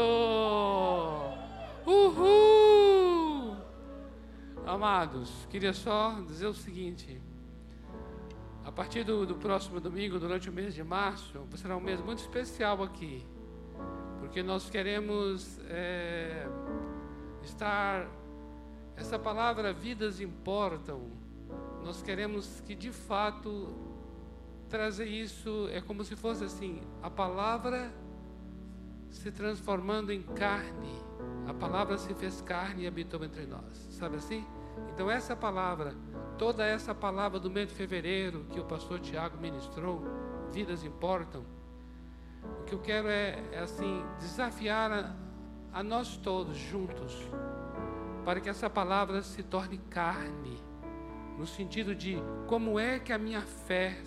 Uhul! 1.85 3.55
Amados, 4.65 5.47
queria 5.49 5.73
só 5.73 6.19
dizer 6.27 6.47
o 6.47 6.53
seguinte. 6.53 7.21
A 8.65 8.71
partir 8.71 9.03
do, 9.03 9.25
do 9.25 9.35
próximo 9.35 9.79
domingo, 9.79 10.19
durante 10.19 10.49
o 10.49 10.53
mês 10.53 10.73
de 10.73 10.83
março, 10.83 11.47
será 11.55 11.77
um 11.77 11.81
mês 11.81 12.01
muito 12.01 12.19
especial 12.19 12.83
aqui 12.83 13.25
porque 14.29 14.43
nós 14.43 14.69
queremos 14.69 15.59
é, 15.69 16.47
estar. 17.41 18.07
Essa 18.95 19.17
palavra 19.17 19.73
vidas 19.73 20.21
importam. 20.21 21.09
Nós 21.83 22.03
queremos 22.03 22.61
que 22.61 22.75
de 22.75 22.91
fato 22.91 23.88
trazer 24.69 25.05
isso 25.05 25.67
é 25.73 25.81
como 25.81 26.03
se 26.03 26.15
fosse 26.15 26.43
assim 26.43 26.81
a 27.01 27.09
palavra 27.09 27.91
se 29.09 29.31
transformando 29.31 30.13
em 30.13 30.21
carne. 30.21 30.93
A 31.47 31.53
palavra 31.53 31.97
se 31.97 32.13
fez 32.13 32.41
carne 32.41 32.83
e 32.83 32.87
habitou 32.87 33.23
entre 33.23 33.45
nós. 33.45 33.75
Sabe 33.89 34.17
assim? 34.17 34.45
Então 34.93 35.09
essa 35.09 35.35
palavra, 35.35 35.95
toda 36.37 36.63
essa 36.65 36.93
palavra 36.93 37.39
do 37.39 37.49
mês 37.49 37.67
de 37.67 37.73
fevereiro 37.73 38.45
que 38.51 38.59
o 38.59 38.65
pastor 38.65 38.99
Tiago 38.99 39.37
ministrou, 39.37 40.03
vidas 40.51 40.83
importam. 40.83 41.43
O 42.61 42.63
que 42.63 42.73
eu 42.73 42.79
quero 42.79 43.07
é, 43.07 43.43
é, 43.51 43.59
assim 43.59 44.03
desafiar 44.19 44.91
a, 44.91 45.15
a 45.73 45.83
nós 45.83 46.15
todos 46.17 46.55
juntos 46.55 47.17
para 48.23 48.39
que 48.39 48.49
essa 48.49 48.69
palavra 48.69 49.21
se 49.23 49.41
torne 49.41 49.77
carne, 49.89 50.61
no 51.37 51.47
sentido 51.47 51.95
de 51.95 52.17
como 52.47 52.79
é 52.79 52.99
que 52.99 53.11
a 53.11 53.17
minha 53.17 53.41
fé 53.41 53.97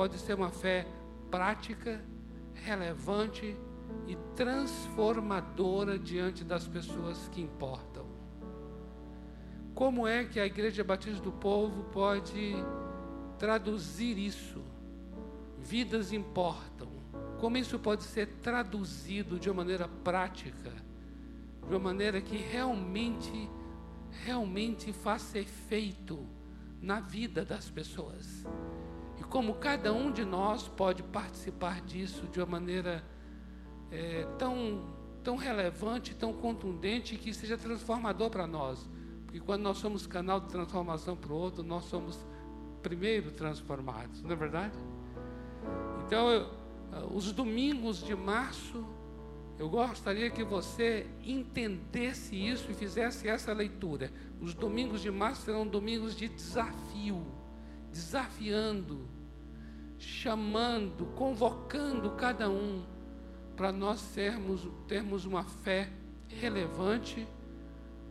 pode 0.00 0.16
ser 0.16 0.32
uma 0.32 0.48
fé 0.48 0.86
prática, 1.30 2.02
relevante 2.54 3.54
e 4.08 4.16
transformadora 4.34 5.98
diante 5.98 6.42
das 6.42 6.66
pessoas 6.66 7.28
que 7.28 7.42
importam. 7.42 8.06
Como 9.74 10.08
é 10.08 10.24
que 10.24 10.40
a 10.40 10.46
Igreja 10.46 10.82
Batista 10.82 11.22
do 11.22 11.30
Povo 11.30 11.84
pode 11.92 12.54
traduzir 13.38 14.16
isso? 14.16 14.64
Vidas 15.58 16.14
importam. 16.14 16.88
Como 17.38 17.58
isso 17.58 17.78
pode 17.78 18.04
ser 18.04 18.26
traduzido 18.40 19.38
de 19.38 19.50
uma 19.50 19.56
maneira 19.56 19.86
prática, 19.86 20.72
de 21.68 21.74
uma 21.74 21.78
maneira 21.78 22.22
que 22.22 22.38
realmente, 22.38 23.50
realmente 24.24 24.94
faça 24.94 25.38
efeito 25.38 26.26
na 26.80 27.00
vida 27.00 27.44
das 27.44 27.68
pessoas. 27.68 28.46
E 29.20 29.24
como 29.24 29.54
cada 29.54 29.92
um 29.92 30.10
de 30.10 30.24
nós 30.24 30.66
pode 30.66 31.02
participar 31.02 31.82
disso 31.82 32.26
de 32.28 32.40
uma 32.40 32.46
maneira 32.46 33.04
é, 33.90 34.26
tão, 34.38 34.82
tão 35.22 35.36
relevante, 35.36 36.14
tão 36.14 36.32
contundente, 36.32 37.16
que 37.16 37.34
seja 37.34 37.58
transformador 37.58 38.30
para 38.30 38.46
nós. 38.46 38.88
Porque 39.24 39.38
quando 39.40 39.62
nós 39.62 39.76
somos 39.76 40.06
canal 40.06 40.40
de 40.40 40.48
transformação 40.48 41.16
para 41.16 41.32
o 41.32 41.36
outro, 41.36 41.62
nós 41.62 41.84
somos 41.84 42.18
primeiro 42.82 43.30
transformados, 43.30 44.22
não 44.22 44.32
é 44.32 44.36
verdade? 44.36 44.74
Então, 46.06 46.30
eu, 46.30 46.50
os 47.14 47.30
domingos 47.30 48.02
de 48.02 48.16
março, 48.16 48.84
eu 49.58 49.68
gostaria 49.68 50.30
que 50.30 50.42
você 50.42 51.06
entendesse 51.22 52.34
isso 52.34 52.70
e 52.70 52.74
fizesse 52.74 53.28
essa 53.28 53.52
leitura. 53.52 54.10
Os 54.40 54.54
domingos 54.54 55.02
de 55.02 55.10
março 55.10 55.42
serão 55.42 55.66
domingos 55.66 56.16
de 56.16 56.28
desafio, 56.28 57.22
desafiando, 57.92 59.08
chamando, 59.98 61.06
convocando 61.14 62.10
cada 62.12 62.48
um 62.48 62.84
para 63.56 63.70
nós 63.70 64.00
sermos, 64.00 64.66
termos 64.88 65.24
uma 65.24 65.44
fé 65.44 65.90
relevante, 66.28 67.26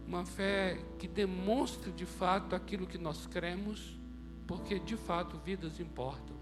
uma 0.05 0.25
fé 0.25 0.79
que 0.97 1.07
demonstre 1.07 1.91
de 1.91 2.05
fato 2.05 2.55
aquilo 2.55 2.85
que 2.85 2.97
nós 2.97 3.25
cremos, 3.27 3.97
porque 4.45 4.79
de 4.79 4.95
fato 4.95 5.37
vidas 5.37 5.79
importam. 5.79 6.35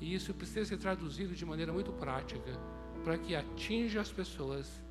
E 0.00 0.14
isso 0.14 0.34
precisa 0.34 0.64
ser 0.64 0.78
traduzido 0.78 1.34
de 1.34 1.46
maneira 1.46 1.72
muito 1.72 1.92
prática, 1.92 2.58
para 3.04 3.16
que 3.16 3.36
atinja 3.36 4.00
as 4.00 4.10
pessoas. 4.10 4.82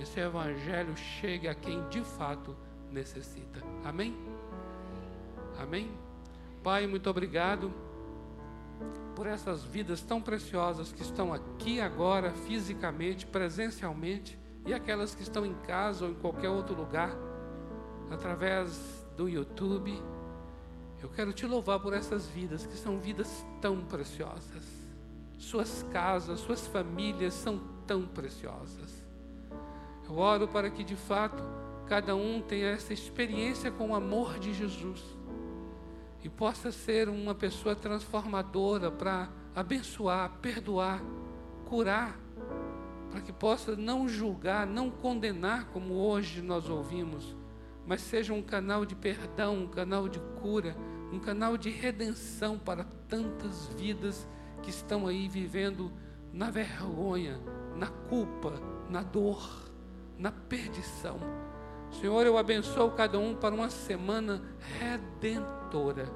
Esse 0.00 0.20
evangelho 0.20 0.96
chegue 0.96 1.48
a 1.48 1.54
quem 1.54 1.86
de 1.88 2.00
fato 2.02 2.56
necessita. 2.90 3.62
Amém? 3.84 4.14
Amém? 5.58 6.07
Pai, 6.68 6.86
muito 6.86 7.08
obrigado 7.08 7.72
por 9.16 9.26
essas 9.26 9.64
vidas 9.64 10.02
tão 10.02 10.20
preciosas 10.20 10.92
que 10.92 11.00
estão 11.00 11.32
aqui 11.32 11.80
agora, 11.80 12.30
fisicamente, 12.30 13.24
presencialmente, 13.24 14.38
e 14.66 14.74
aquelas 14.74 15.14
que 15.14 15.22
estão 15.22 15.46
em 15.46 15.54
casa 15.54 16.04
ou 16.04 16.10
em 16.10 16.14
qualquer 16.14 16.50
outro 16.50 16.76
lugar, 16.76 17.16
através 18.10 18.78
do 19.16 19.30
YouTube. 19.30 19.98
Eu 21.02 21.08
quero 21.08 21.32
te 21.32 21.46
louvar 21.46 21.80
por 21.80 21.94
essas 21.94 22.26
vidas, 22.26 22.66
que 22.66 22.76
são 22.76 22.98
vidas 22.98 23.46
tão 23.62 23.80
preciosas. 23.86 24.62
Suas 25.38 25.82
casas, 25.84 26.38
suas 26.38 26.66
famílias 26.66 27.32
são 27.32 27.58
tão 27.86 28.06
preciosas. 28.06 29.02
Eu 30.06 30.18
oro 30.18 30.46
para 30.46 30.68
que 30.68 30.84
de 30.84 30.96
fato 30.96 31.42
cada 31.86 32.14
um 32.14 32.42
tenha 32.42 32.68
essa 32.68 32.92
experiência 32.92 33.70
com 33.70 33.92
o 33.92 33.94
amor 33.94 34.38
de 34.38 34.52
Jesus 34.52 35.16
e 36.22 36.28
possa 36.28 36.72
ser 36.72 37.08
uma 37.08 37.34
pessoa 37.34 37.76
transformadora 37.76 38.90
para 38.90 39.28
abençoar, 39.54 40.32
perdoar, 40.40 41.02
curar, 41.66 42.18
para 43.10 43.20
que 43.20 43.32
possa 43.32 43.76
não 43.76 44.08
julgar, 44.08 44.66
não 44.66 44.90
condenar, 44.90 45.66
como 45.66 45.94
hoje 45.94 46.42
nós 46.42 46.68
ouvimos, 46.68 47.36
mas 47.86 48.00
seja 48.02 48.34
um 48.34 48.42
canal 48.42 48.84
de 48.84 48.94
perdão, 48.94 49.64
um 49.64 49.68
canal 49.68 50.08
de 50.08 50.20
cura, 50.40 50.76
um 51.12 51.18
canal 51.18 51.56
de 51.56 51.70
redenção 51.70 52.58
para 52.58 52.84
tantas 53.08 53.68
vidas 53.78 54.28
que 54.62 54.70
estão 54.70 55.06
aí 55.06 55.28
vivendo 55.28 55.90
na 56.32 56.50
vergonha, 56.50 57.40
na 57.76 57.86
culpa, 57.86 58.52
na 58.90 59.02
dor, 59.02 59.70
na 60.18 60.30
perdição. 60.30 61.18
Senhor, 61.92 62.26
eu 62.26 62.36
abençoo 62.36 62.90
cada 62.90 63.18
um 63.18 63.34
para 63.34 63.54
uma 63.54 63.70
semana 63.70 64.42
redentora. 65.68 66.08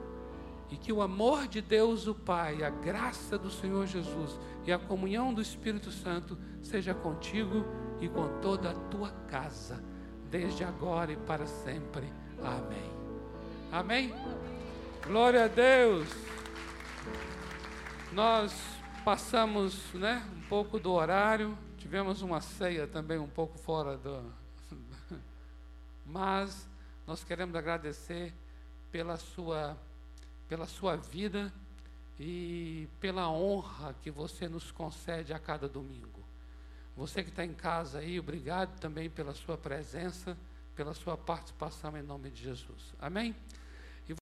E 0.70 0.76
que 0.76 0.92
o 0.92 1.03
amor 1.03 1.46
de 1.46 1.61
Deus, 1.61 2.07
o 2.07 2.14
Pai, 2.14 2.62
a 2.62 2.70
graça 2.70 3.36
do 3.36 3.50
Senhor 3.50 3.86
Jesus 3.86 4.38
e 4.64 4.72
a 4.72 4.78
comunhão 4.78 5.34
do 5.34 5.42
Espírito 5.42 5.90
Santo 5.90 6.38
seja 6.62 6.94
contigo 6.94 7.66
e 8.00 8.09
com 8.09 8.40
toda 8.40 8.70
a 8.70 8.74
tua 8.74 9.11
casa, 9.28 9.84
desde 10.30 10.64
agora 10.64 11.12
e 11.12 11.16
para 11.16 11.46
sempre. 11.46 12.11
Amém. 12.42 12.90
Amém. 13.70 14.14
Glória 15.07 15.44
a 15.44 15.48
Deus. 15.48 16.09
Nós 18.12 18.55
passamos, 19.05 19.92
né, 19.92 20.26
um 20.34 20.48
pouco 20.48 20.78
do 20.78 20.92
horário, 20.92 21.57
tivemos 21.76 22.22
uma 22.22 22.40
ceia 22.40 22.86
também 22.86 23.18
um 23.18 23.28
pouco 23.28 23.59
fora 23.59 23.96
do 23.98 24.22
mas 26.07 26.68
nós 27.07 27.24
queremos 27.24 27.55
agradecer 27.55 28.32
pela 28.93 29.16
sua, 29.16 29.76
pela 30.47 30.66
sua 30.66 30.97
vida 30.97 31.53
e 32.20 32.86
pela 33.01 33.28
honra 33.28 33.97
que 34.03 34.11
você 34.11 34.49
nos 34.49 34.70
concede 34.70 35.32
a 35.32 35.38
cada 35.38 35.66
domingo. 35.66 36.22
Você 36.95 37.24
que 37.24 37.30
está 37.30 37.45
em 37.45 37.55
casa 37.55 38.01
aí, 38.01 38.20
obrigado 38.20 38.78
também 38.78 39.09
pela 39.09 39.34
sua 39.34 39.57
presença, 39.57 40.36
pela 40.76 40.93
sua 40.93 41.16
participação 41.16 41.97
em 41.97 42.03
nome 42.03 42.30
de 42.30 42.43
Jesus. 42.43 42.95
Amém? 43.01 43.34